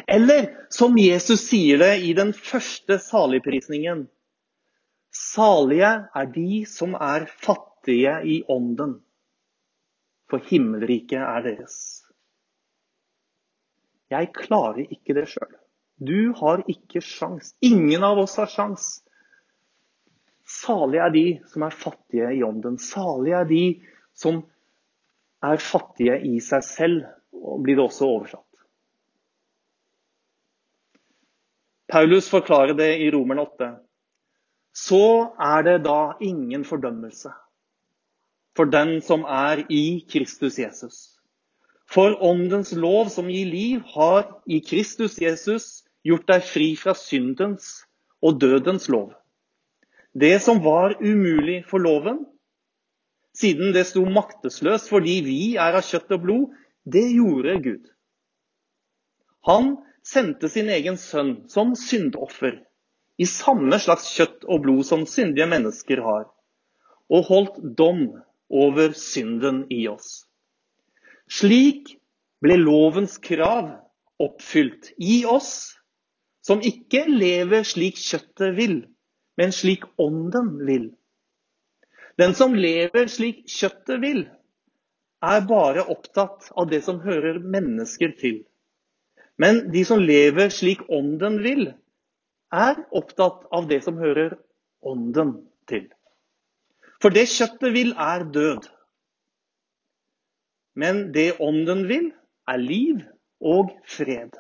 Eller 0.07 0.51
som 0.75 0.99
Jesus 0.99 1.45
sier 1.49 1.79
det 1.79 1.93
i 2.03 2.13
den 2.19 2.33
første 2.35 2.99
saligprisningen. 3.03 4.07
Salige 5.15 5.93
er 6.15 6.33
de 6.35 6.65
som 6.69 6.95
er 6.99 7.27
fattige 7.31 8.19
i 8.27 8.43
ånden, 8.51 8.99
for 10.29 10.43
himmelriket 10.51 11.23
er 11.23 11.47
deres. 11.47 11.79
Jeg 14.13 14.31
klarer 14.37 14.87
ikke 14.89 15.17
det 15.17 15.27
sjøl. 15.33 15.51
Du 15.99 16.33
har 16.39 16.63
ikke 16.71 17.03
sjans. 17.05 17.53
Ingen 17.65 18.05
av 18.07 18.21
oss 18.23 18.37
har 18.39 18.51
sjans. 18.51 18.87
Salige 20.49 21.05
er 21.05 21.13
de 21.13 21.27
som 21.51 21.65
er 21.67 21.75
fattige 21.77 22.31
i 22.39 22.43
ånden. 22.47 22.79
Salige 22.81 23.43
er 23.43 23.49
de 23.49 23.65
som 24.17 24.41
er 25.45 25.61
fattige 25.63 26.17
i 26.25 26.39
seg 26.43 26.65
selv, 26.65 27.03
og 27.35 27.61
blir 27.67 27.77
det 27.79 27.85
også 27.85 28.07
oversatt. 28.09 28.45
Paulus 31.89 32.29
forklarer 32.29 32.77
det 32.77 32.91
i 33.01 33.11
Romerne 33.13 33.45
8. 33.45 33.69
Så 34.77 35.05
er 35.41 35.63
det 35.67 35.77
da 35.87 36.15
ingen 36.21 36.65
fordømmelse 36.65 37.33
for 38.59 38.69
den 38.71 38.99
som 39.03 39.25
er 39.25 39.63
i 39.71 40.05
Kristus 40.11 40.59
Jesus. 40.59 41.18
For 41.89 42.17
åndens 42.21 42.75
lov 42.77 43.09
som 43.09 43.31
gir 43.33 43.49
liv, 43.49 43.81
har 43.95 44.27
i 44.47 44.61
Kristus 44.61 45.17
Jesus 45.21 45.85
gjort 46.05 46.27
deg 46.29 46.45
fri 46.45 46.73
fra 46.77 46.93
syndens 46.97 47.87
og 48.21 48.41
dødens 48.43 48.91
lov. 48.93 49.15
Det 50.13 50.37
som 50.45 50.61
var 50.65 50.99
umulig 51.01 51.63
for 51.69 51.81
loven, 51.81 52.25
siden 53.37 53.73
det 53.73 53.87
sto 53.89 54.05
maktesløst 54.05 54.91
fordi 54.91 55.21
vi 55.25 55.41
er 55.57 55.79
av 55.79 55.87
kjøtt 55.87 56.13
og 56.17 56.25
blod, 56.25 56.47
det 56.85 57.07
gjorde 57.15 57.59
Gud. 57.65 57.85
Han 59.49 59.77
sendte 60.05 60.49
sin 60.53 60.69
egen 60.73 60.97
sønn 61.01 61.49
som 61.49 61.75
syndoffer, 61.79 62.59
i 63.19 63.27
samme 63.27 63.81
slags 63.83 64.11
kjøtt 64.15 64.45
og 64.47 64.63
blod 64.67 64.85
som 64.87 65.07
syndige 65.09 65.49
mennesker 65.51 66.03
har, 66.05 66.29
og 67.09 67.29
holdt 67.33 67.61
dom 67.79 68.05
over 68.49 68.93
synden 68.97 69.65
i 69.75 69.87
oss. 69.91 70.28
Slik 71.29 71.97
ble 72.43 72.57
lovens 72.57 73.19
krav 73.21 73.71
oppfylt 74.23 74.93
i 74.99 75.25
oss 75.29 75.75
som 76.47 76.63
ikke 76.65 77.05
lever 77.11 77.67
slik 77.69 77.99
kjøttet 78.01 78.55
vil, 78.57 78.79
men 79.37 79.53
slik 79.53 79.85
ånden 80.01 80.55
vil. 80.67 80.87
Den 82.19 82.33
som 82.35 82.57
lever 82.57 83.11
slik 83.13 83.45
kjøttet 83.53 84.01
vil, 84.03 84.25
er 85.23 85.45
bare 85.51 85.85
opptatt 85.91 86.49
av 86.57 86.71
det 86.71 86.81
som 86.87 87.03
hører 87.03 87.39
mennesker 87.43 88.15
til. 88.19 88.41
Men 89.39 89.69
de 89.75 89.85
som 89.87 90.01
lever 90.03 90.51
slik 90.55 90.83
ånden 90.89 91.39
vil, 91.45 91.69
er 92.55 92.81
opptatt 92.97 93.45
av 93.55 93.69
det 93.71 93.83
som 93.85 93.99
hører 94.01 94.39
ånden 94.87 95.37
til. 95.71 95.85
For 97.03 97.15
det 97.15 97.29
kjøttet 97.31 97.75
vil, 97.75 97.93
er 97.95 98.25
død. 98.35 98.67
Men 100.79 101.09
det 101.15 101.41
ånden 101.43 101.87
vil, 101.91 102.13
er 102.49 102.61
liv 102.63 103.03
og 103.43 103.73
fred. 103.91 104.37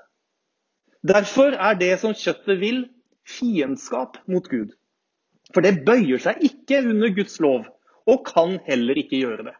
Derfor 1.02 1.54
er 1.54 1.78
det 1.78 1.96
som 2.02 2.14
kjøttet 2.14 2.60
vil, 2.60 2.84
fiendskap 3.28 4.20
mot 4.30 4.46
Gud. 4.48 4.70
For 5.54 5.64
det 5.64 5.82
bøyer 5.86 6.20
seg 6.22 6.42
ikke 6.44 6.82
under 6.86 7.12
Guds 7.16 7.38
lov, 7.42 7.66
og 8.08 8.22
kan 8.28 8.58
heller 8.68 8.98
ikke 9.00 9.20
gjøre 9.20 9.48
det. 9.50 9.56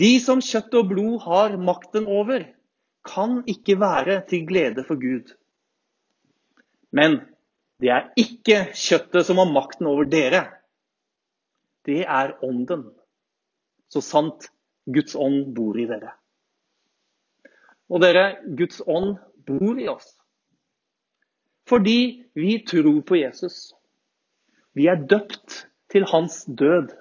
De 0.00 0.10
som 0.20 0.42
kjøtt 0.42 0.74
og 0.74 0.90
blod 0.90 1.20
har 1.24 1.56
makten 1.62 2.08
over, 2.10 2.48
kan 3.04 3.42
ikke 3.46 3.76
være 3.78 4.22
til 4.28 4.46
glede 4.48 4.84
for 4.88 4.98
Gud. 4.98 5.30
Men 6.90 7.20
det 7.82 7.92
er 7.92 8.10
ikke 8.18 8.70
kjøttet 8.74 9.28
som 9.28 9.38
har 9.42 9.50
makten 9.52 9.86
over 9.90 10.08
dere. 10.08 10.42
Det 11.86 12.02
er 12.02 12.34
ånden. 12.42 12.88
Så 13.92 14.00
sant 14.02 14.48
Guds 14.86 15.16
ånd 15.16 15.54
bor 15.56 15.78
i 15.80 15.86
dere. 15.88 16.12
Og 17.88 18.02
dere, 18.02 18.24
Guds 18.58 18.82
ånd 18.86 19.16
bor 19.46 19.80
i 19.80 19.88
oss. 19.88 20.10
Fordi 21.68 22.24
vi 22.36 22.58
tror 22.68 23.00
på 23.08 23.16
Jesus. 23.16 23.72
Vi 24.76 24.88
er 24.90 25.00
døpt 25.08 25.64
til 25.92 26.04
hans 26.10 26.42
død. 26.44 26.92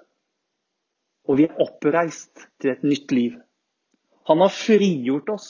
Og 1.28 1.40
vi 1.40 1.48
er 1.48 1.60
oppreist 1.64 2.48
til 2.62 2.74
et 2.76 2.84
nytt 2.84 3.12
liv. 3.16 3.40
Han 4.28 4.44
har 4.44 4.56
frigjort 4.56 5.32
oss 5.34 5.50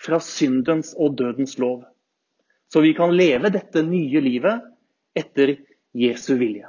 fra 0.00 0.20
syndens 0.20 0.94
og 0.96 1.16
dødens 1.18 1.58
lov. 1.60 1.84
Så 2.72 2.80
vi 2.80 2.94
kan 2.96 3.12
leve 3.16 3.52
dette 3.52 3.84
nye 3.86 4.20
livet 4.24 4.64
etter 5.16 5.56
Jesu 5.94 6.34
vilje. 6.40 6.68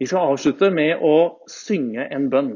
Vi 0.00 0.06
skal 0.08 0.32
avslutte 0.32 0.70
med 0.72 1.02
å 1.04 1.16
synge 1.52 2.06
en 2.08 2.30
bønn. 2.32 2.54